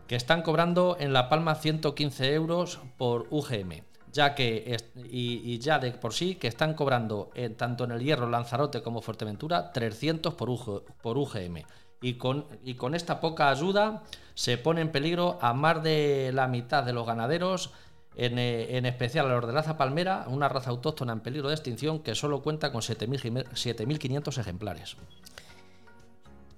que 0.07 0.17
están 0.17 0.43
cobrando 0.43 0.97
en 1.01 1.13
La 1.13 1.29
Palma 1.29 1.55
115 1.55 2.35
euros 2.35 2.81
por 2.99 3.27
UGM, 3.31 3.83
ya 4.13 4.35
que 4.35 4.77
y, 5.11 5.59
ya 5.59 5.79
de 5.79 5.93
por 5.93 6.13
sí 6.13 6.35
que 6.35 6.49
están 6.49 6.75
cobrando 6.75 7.31
tanto 7.57 7.85
en 7.85 7.93
el 7.93 8.03
Hierro, 8.03 8.29
Lanzarote 8.29 8.83
como 8.83 9.01
Fuerteventura 9.01 9.73
300 9.73 10.35
por, 10.35 10.85
por 11.01 11.17
UGM 11.17 11.65
y 12.01 12.15
con, 12.15 12.47
y 12.63 12.75
con 12.75 12.95
esta 12.95 13.21
poca 13.21 13.51
ayuda 13.51 14.03
se 14.35 14.59
pone 14.59 14.81
en 14.81 14.91
peligro 14.91 15.39
a 15.41 15.55
más 15.55 15.83
de 15.83 16.31
la 16.35 16.49
mitad 16.49 16.83
de 16.83 16.93
los 16.93 17.07
ganaderos, 17.07 17.73
en, 18.17 18.39
eh, 18.39 18.79
especial 18.87 19.27
a 19.27 19.35
los 19.35 19.47
de 19.47 19.53
raza 19.53 19.77
palmera, 19.77 20.25
una 20.29 20.49
raza 20.49 20.71
autóctona 20.71 21.13
en 21.13 21.21
peligro 21.21 21.49
de 21.49 21.55
extinción 21.55 22.01
que 22.03 22.15
solo 22.15 22.43
cuenta 22.43 22.71
con 22.73 22.81
7.500 22.81 24.39
ejemplares. 24.39 24.97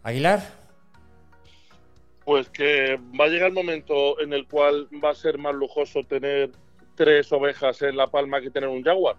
Aguilar. 0.02 0.42
Pues 2.24 2.48
que 2.48 2.98
va 3.18 3.26
a 3.26 3.28
llegar 3.28 3.48
el 3.48 3.54
momento 3.54 4.20
en 4.20 4.32
el 4.32 4.46
cual 4.48 4.88
va 5.02 5.10
a 5.10 5.14
ser 5.14 5.38
más 5.38 5.54
lujoso 5.54 6.02
tener 6.02 6.50
tres 6.96 7.30
ovejas 7.32 7.82
en 7.82 7.96
La 7.96 8.08
Palma 8.08 8.40
que 8.40 8.50
tener 8.50 8.68
un 8.68 8.82
jaguar. 8.82 9.16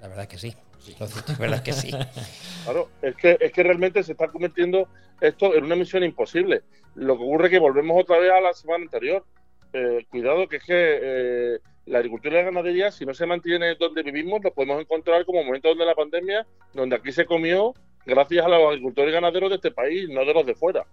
La 0.00 0.08
verdad 0.08 0.24
es 0.24 0.28
que 0.28 0.38
sí. 0.38 0.54
La 0.98 1.36
verdad 1.38 1.62
que 1.62 1.72
sí. 1.72 1.90
Claro, 2.64 2.90
es 3.00 3.16
que, 3.16 3.38
es 3.40 3.50
que 3.50 3.62
realmente 3.62 4.02
se 4.02 4.12
está 4.12 4.28
convirtiendo 4.28 4.88
esto 5.20 5.54
en 5.54 5.64
una 5.64 5.74
misión 5.74 6.04
imposible. 6.04 6.62
Lo 6.94 7.16
que 7.16 7.22
ocurre 7.22 7.46
es 7.46 7.50
que 7.52 7.58
volvemos 7.58 7.98
otra 7.98 8.18
vez 8.18 8.30
a 8.30 8.40
la 8.40 8.52
semana 8.52 8.84
anterior. 8.84 9.24
Eh, 9.72 10.04
cuidado, 10.10 10.46
que 10.48 10.56
es 10.56 10.64
que 10.64 10.98
eh, 11.00 11.58
la 11.86 11.98
agricultura 11.98 12.34
y 12.34 12.38
la 12.38 12.50
ganadería, 12.50 12.90
si 12.90 13.06
no 13.06 13.14
se 13.14 13.24
mantiene 13.26 13.74
donde 13.76 14.02
vivimos, 14.02 14.42
lo 14.42 14.52
podemos 14.52 14.80
encontrar 14.80 15.24
como 15.24 15.42
momentos 15.42 15.78
de 15.78 15.86
la 15.86 15.94
pandemia, 15.94 16.46
donde 16.74 16.96
aquí 16.96 17.10
se 17.12 17.24
comió 17.24 17.74
gracias 18.04 18.44
a 18.44 18.48
los 18.48 18.68
agricultores 18.68 19.10
y 19.10 19.14
ganaderos 19.14 19.50
de 19.50 19.56
este 19.56 19.70
país, 19.70 20.08
no 20.08 20.24
de 20.24 20.34
los 20.34 20.44
de 20.44 20.54
fuera. 20.54 20.84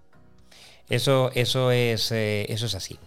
Eso, 0.89 1.32
eso, 1.34 1.71
es, 1.71 2.12
eh, 2.12 2.45
eso 2.50 2.67
es 2.67 2.76
así. 2.76 2.98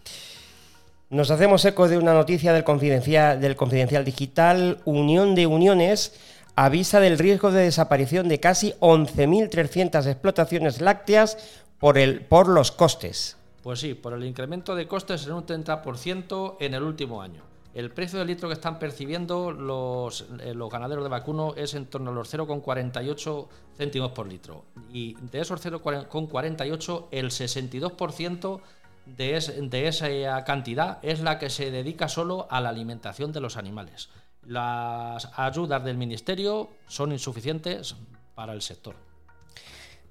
Nos 1.11 1.31
hacemos 1.31 1.64
eco 1.64 1.88
de 1.88 1.97
una 1.97 2.12
noticia 2.12 2.53
del 2.53 2.64
confidencial, 2.64 3.41
del 3.41 3.57
confidencial 3.57 4.05
digital 4.05 4.79
Unión 4.85 5.35
de 5.35 5.47
Uniones 5.47 6.19
avisa 6.64 6.99
del 6.99 7.18
riesgo 7.18 7.53
de 7.53 7.62
desaparición 7.62 8.29
de 8.29 8.40
casi 8.40 8.73
11.300 8.81 10.05
explotaciones 10.07 10.81
lácteas 10.81 11.38
por, 11.79 11.99
el, 11.99 12.23
por 12.23 12.49
los 12.49 12.73
costes. 12.73 13.37
Pues 13.62 13.79
sí, 13.79 13.94
por 13.94 14.12
el 14.12 14.25
incremento 14.25 14.75
de 14.75 14.88
costes 14.88 15.25
en 15.27 15.35
un 15.35 15.47
30% 15.47 16.57
en 16.59 16.75
el 16.75 16.83
último 16.83 17.23
año. 17.23 17.42
El 17.75 17.92
precio 17.92 18.18
del 18.18 18.27
litro 18.27 18.49
que 18.49 18.55
están 18.55 18.81
percibiendo 18.81 19.53
los, 19.53 20.27
eh, 20.40 20.53
los 20.53 20.68
ganaderos 20.68 21.05
de 21.05 21.11
vacuno 21.11 21.55
es 21.57 21.75
en 21.75 21.87
torno 21.87 22.11
a 22.11 22.14
los 22.14 22.35
0,48 22.35 23.47
céntimos 23.77 24.11
por 24.11 24.27
litro. 24.27 24.64
Y 24.92 25.14
de 25.31 25.40
esos 25.40 25.64
0,48, 25.64 27.07
el 27.12 27.31
62% 27.31 28.61
de, 29.07 29.68
de 29.71 29.87
esa 29.87 30.44
cantidad 30.44 30.99
es 31.03 31.21
la 31.21 31.38
que 31.38 31.51
se 31.51 31.71
dedica 31.71 32.09
solo 32.09 32.49
a 32.51 32.61
la 32.61 32.71
alimentación 32.71 33.31
de 33.31 33.40
los 33.40 33.57
animales 33.57 34.09
las 34.49 35.31
ayudas 35.39 35.85
del 35.85 35.99
Ministerio 35.99 36.71
son 36.87 37.13
insuficientes 37.13 37.97
para 38.35 38.55
el 38.55 38.63
sector. 38.63 38.95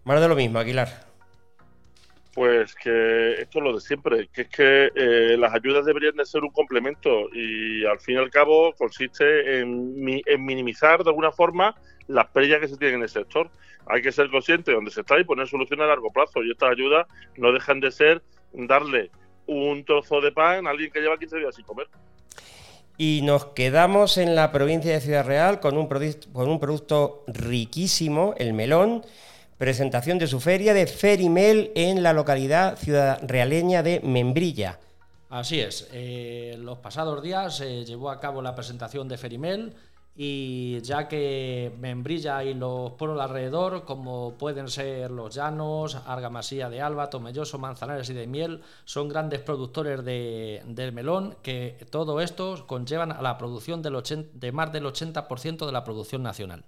Más 0.04 0.22
de 0.22 0.28
lo 0.28 0.36
mismo, 0.36 0.60
Aguilar. 0.60 0.88
Pues 2.36 2.76
que 2.76 3.42
esto 3.42 3.58
es 3.58 3.64
lo 3.64 3.74
de 3.74 3.82
siempre, 3.82 4.28
que 4.28 4.42
es 4.44 4.50
que 4.50 4.92
eh, 4.94 5.36
las 5.40 5.56
ayudas 5.56 5.86
deberían 5.86 6.16
de 6.16 6.26
ser 6.26 6.44
un 6.44 6.52
complemento 6.52 7.34
y 7.34 7.84
al 7.84 8.00
fin 8.00 8.16
y 8.16 8.20
al 8.20 8.30
cabo 8.30 8.74
consiste 8.74 9.60
en, 9.60 10.22
en, 10.24 10.46
minimizar 10.46 11.04
de 11.04 11.10
alguna 11.10 11.32
forma 11.32 11.76
las 12.08 12.28
pérdidas 12.28 12.62
que 12.62 12.68
se 12.68 12.78
tienen 12.78 12.98
en 12.98 13.04
el 13.04 13.10
sector. 13.10 13.50
Hay 13.88 14.04
que 14.04 14.12
ser 14.12 14.30
consciente 14.30 14.70
de 14.70 14.76
dónde 14.76 14.92
se 14.92 15.02
está 15.02 15.20
y 15.20 15.24
poner 15.24 15.48
soluciones 15.48 15.84
a 15.86 15.88
largo 15.88 16.12
plazo 16.12 16.44
y 16.44 16.52
estas 16.52 16.70
ayudas 16.70 17.08
no 17.38 17.52
dejan 17.52 17.80
de 17.80 17.90
ser 17.90 18.22
darle 18.54 19.10
un 19.48 19.84
trozo 19.84 20.22
de 20.22 20.32
pan 20.32 20.68
a 20.68 20.70
alguien 20.70 20.92
que 20.92 21.00
lleva 21.00 21.18
15 21.18 21.38
días 21.40 21.56
sin 21.56 21.66
comer. 21.66 21.88
Y 22.98 23.22
nos 23.24 23.46
quedamos 23.48 24.18
en 24.18 24.34
la 24.34 24.52
provincia 24.52 24.92
de 24.92 25.02
Ciudad 25.02 25.26
Real 25.26 25.60
con 25.60 25.78
un, 25.78 25.88
producto 25.88 27.24
riquísimo, 27.28 28.34
el 28.38 28.54
melón. 28.54 29.06
Presentación 29.60 30.18
de 30.18 30.28
su 30.28 30.40
feria 30.40 30.74
de 30.74 30.88
Ferimel 30.88 31.72
en 31.76 32.02
la 32.02 32.14
localidad 32.14 32.78
ciudad 32.78 33.20
realeña 33.24 33.84
de 33.84 34.00
Membrilla. 34.02 34.80
Así 35.30 35.60
es. 35.60 35.90
Eh, 35.92 36.56
los 36.60 36.80
pasados 36.80 37.22
días 37.22 37.58
se 37.58 37.84
llevó 37.86 38.10
a 38.10 38.20
cabo 38.20 38.42
la 38.42 38.56
presentación 38.56 39.08
de 39.08 39.18
Ferimel 39.18 39.74
y 40.20 40.82
ya 40.82 41.08
que 41.08 41.72
Membrilla 41.80 42.44
y 42.44 42.56
los 42.56 42.94
pueblos 42.94 43.22
alrededor, 43.22 43.86
como 43.86 44.34
pueden 44.34 44.68
ser 44.68 45.12
Los 45.12 45.36
Llanos, 45.36 45.96
Argamasía 46.08 46.72
de 46.72 46.82
Alba, 46.82 47.12
Tomelloso, 47.12 47.60
Manzanares 47.60 48.10
y 48.10 48.16
de 48.16 48.26
Miel, 48.26 48.64
son 48.84 49.10
grandes 49.10 49.42
productores 49.42 50.04
de, 50.04 50.92
melón, 50.92 51.38
que 51.44 51.86
todo 51.92 52.20
esto 52.20 52.66
conllevan 52.66 53.12
a 53.12 53.22
la 53.22 53.38
producción 53.38 53.84
del 53.84 53.98
de 54.34 54.52
más 54.52 54.72
del 54.72 54.86
80% 54.86 55.66
de 55.68 55.72
la 55.72 55.84
producción 55.84 56.24
nacional. 56.24 56.66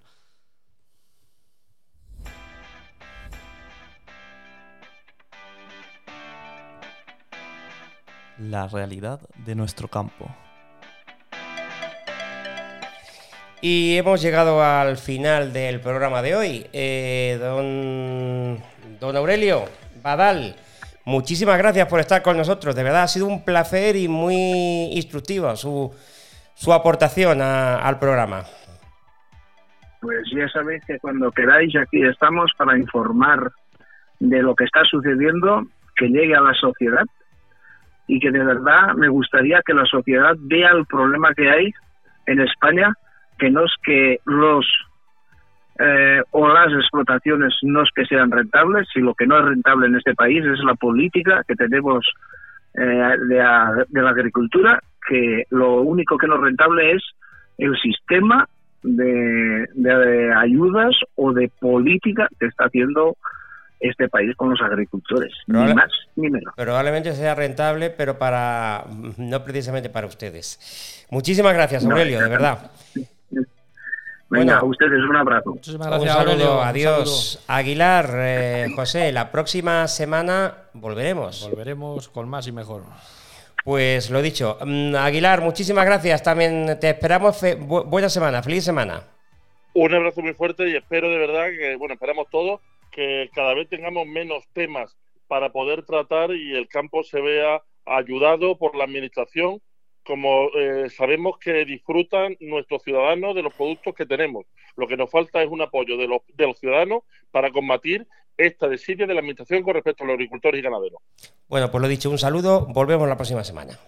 La 8.38 8.68
realidad 8.68 9.20
de 9.44 9.54
nuestro 9.56 9.88
campo. 9.88 10.28
Y 13.62 13.98
hemos 13.98 14.22
llegado 14.22 14.62
al 14.62 14.96
final 14.96 15.52
del 15.52 15.80
programa 15.80 16.22
de 16.22 16.34
hoy. 16.34 16.66
Eh, 16.72 17.36
don, 17.38 18.58
don 18.98 19.16
Aurelio 19.16 19.64
Badal, 20.02 20.54
muchísimas 21.04 21.58
gracias 21.58 21.86
por 21.86 22.00
estar 22.00 22.22
con 22.22 22.38
nosotros. 22.38 22.74
De 22.74 22.82
verdad 22.82 23.02
ha 23.02 23.08
sido 23.08 23.26
un 23.26 23.44
placer 23.44 23.96
y 23.96 24.08
muy 24.08 24.34
instructiva 24.92 25.56
su, 25.56 25.94
su 26.54 26.72
aportación 26.72 27.42
al 27.42 27.98
programa. 27.98 28.44
Pues 30.00 30.22
ya 30.34 30.48
sabéis 30.48 30.82
que 30.86 30.98
cuando 30.98 31.30
queráis 31.30 31.76
aquí 31.76 32.02
estamos 32.02 32.50
para 32.56 32.78
informar 32.78 33.52
de 34.20 34.40
lo 34.40 34.54
que 34.54 34.64
está 34.64 34.84
sucediendo, 34.84 35.66
que 35.96 36.08
llegue 36.08 36.34
a 36.34 36.40
la 36.40 36.54
sociedad 36.54 37.04
y 38.06 38.18
que 38.20 38.30
de 38.30 38.42
verdad 38.42 38.94
me 38.96 39.08
gustaría 39.08 39.60
que 39.66 39.74
la 39.74 39.84
sociedad 39.84 40.34
vea 40.38 40.70
el 40.70 40.86
problema 40.86 41.34
que 41.34 41.50
hay 41.50 41.70
en 42.24 42.40
España 42.40 42.94
que 43.40 43.50
no 43.50 43.64
es 43.64 43.72
que 43.82 44.20
los 44.26 44.66
eh, 45.78 46.22
o 46.32 46.48
las 46.48 46.72
explotaciones 46.74 47.54
no 47.62 47.82
es 47.82 47.88
que 47.94 48.04
sean 48.04 48.30
rentables, 48.30 48.86
si 48.92 49.00
lo 49.00 49.14
que 49.14 49.26
no 49.26 49.38
es 49.38 49.46
rentable 49.46 49.86
en 49.86 49.96
este 49.96 50.14
país 50.14 50.44
es 50.44 50.58
la 50.62 50.74
política 50.74 51.42
que 51.48 51.54
tenemos 51.54 52.06
eh, 52.74 53.14
de, 53.28 54.02
la 54.02 54.10
agricultura, 54.10 54.78
que 55.08 55.44
lo 55.48 55.80
único 55.80 56.18
que 56.18 56.26
no 56.26 56.34
es 56.34 56.42
rentable 56.42 56.92
es 56.92 57.02
el 57.56 57.74
sistema 57.80 58.46
de, 58.82 59.66
de 59.72 60.34
ayudas 60.34 60.94
o 61.14 61.32
de 61.32 61.50
política 61.60 62.28
que 62.38 62.46
está 62.46 62.66
haciendo 62.66 63.16
este 63.80 64.08
país 64.08 64.36
con 64.36 64.50
los 64.50 64.60
agricultores, 64.60 65.32
ni 65.46 65.74
más 65.74 65.90
ni 66.16 66.28
menos. 66.28 66.52
Probablemente 66.54 67.12
sea 67.14 67.34
rentable, 67.34 67.88
pero 67.88 68.18
para 68.18 68.84
no 69.16 69.42
precisamente 69.42 69.88
para 69.88 70.06
ustedes. 70.06 71.06
Muchísimas 71.10 71.54
gracias, 71.54 71.86
Aurelio, 71.86 72.20
de 72.20 72.28
verdad. 72.28 72.70
Venga, 74.30 74.58
a 74.58 74.64
ustedes 74.64 75.02
un 75.02 75.16
abrazo. 75.16 75.50
Muchísimas 75.50 75.88
gracias, 75.88 76.16
un 76.16 76.22
saludo, 76.24 76.62
adiós. 76.62 77.44
Aguilar, 77.48 78.10
eh, 78.14 78.68
José, 78.76 79.10
la 79.10 79.32
próxima 79.32 79.88
semana 79.88 80.54
volveremos. 80.72 81.48
Volveremos 81.50 82.08
con 82.08 82.28
más 82.28 82.46
y 82.46 82.52
mejor. 82.52 82.84
Pues 83.64 84.08
lo 84.08 84.22
dicho. 84.22 84.56
Mm, 84.64 84.94
Aguilar, 84.94 85.40
muchísimas 85.40 85.84
gracias. 85.84 86.22
También 86.22 86.78
te 86.80 86.90
esperamos. 86.90 87.40
buena 87.58 88.08
semana, 88.08 88.40
feliz 88.40 88.64
semana. 88.64 89.02
Un 89.74 89.94
abrazo 89.94 90.20
muy 90.22 90.34
fuerte 90.34 90.68
y 90.68 90.76
espero 90.76 91.10
de 91.10 91.18
verdad 91.18 91.46
que, 91.50 91.74
bueno, 91.76 91.94
esperamos 91.94 92.28
todos 92.30 92.60
que 92.92 93.30
cada 93.34 93.54
vez 93.54 93.68
tengamos 93.68 94.06
menos 94.06 94.44
temas 94.52 94.96
para 95.26 95.50
poder 95.50 95.84
tratar 95.84 96.30
y 96.32 96.56
el 96.56 96.68
campo 96.68 97.02
se 97.02 97.20
vea 97.20 97.62
ayudado 97.84 98.56
por 98.56 98.76
la 98.76 98.84
administración 98.84 99.60
como 100.04 100.48
eh, 100.56 100.88
sabemos 100.90 101.38
que 101.38 101.64
disfrutan 101.64 102.36
nuestros 102.40 102.82
ciudadanos 102.82 103.34
de 103.34 103.42
los 103.42 103.54
productos 103.54 103.94
que 103.94 104.06
tenemos. 104.06 104.46
Lo 104.76 104.86
que 104.86 104.96
nos 104.96 105.10
falta 105.10 105.42
es 105.42 105.48
un 105.48 105.62
apoyo 105.62 105.96
de 105.96 106.08
los, 106.08 106.22
de 106.34 106.46
los 106.46 106.58
ciudadanos 106.58 107.02
para 107.30 107.50
combatir 107.50 108.06
esta 108.36 108.68
desidia 108.68 109.06
de 109.06 109.14
la 109.14 109.20
Administración 109.20 109.62
con 109.62 109.74
respecto 109.74 110.04
a 110.04 110.06
los 110.06 110.14
agricultores 110.14 110.58
y 110.58 110.62
ganaderos. 110.62 111.00
Bueno, 111.48 111.70
pues 111.70 111.82
lo 111.82 111.88
dicho, 111.88 112.10
un 112.10 112.18
saludo, 112.18 112.66
volvemos 112.66 113.08
la 113.08 113.16
próxima 113.16 113.44
semana. 113.44 113.78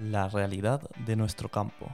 La 0.00 0.28
realidad 0.28 0.80
de 1.06 1.16
nuestro 1.16 1.48
campo. 1.48 1.88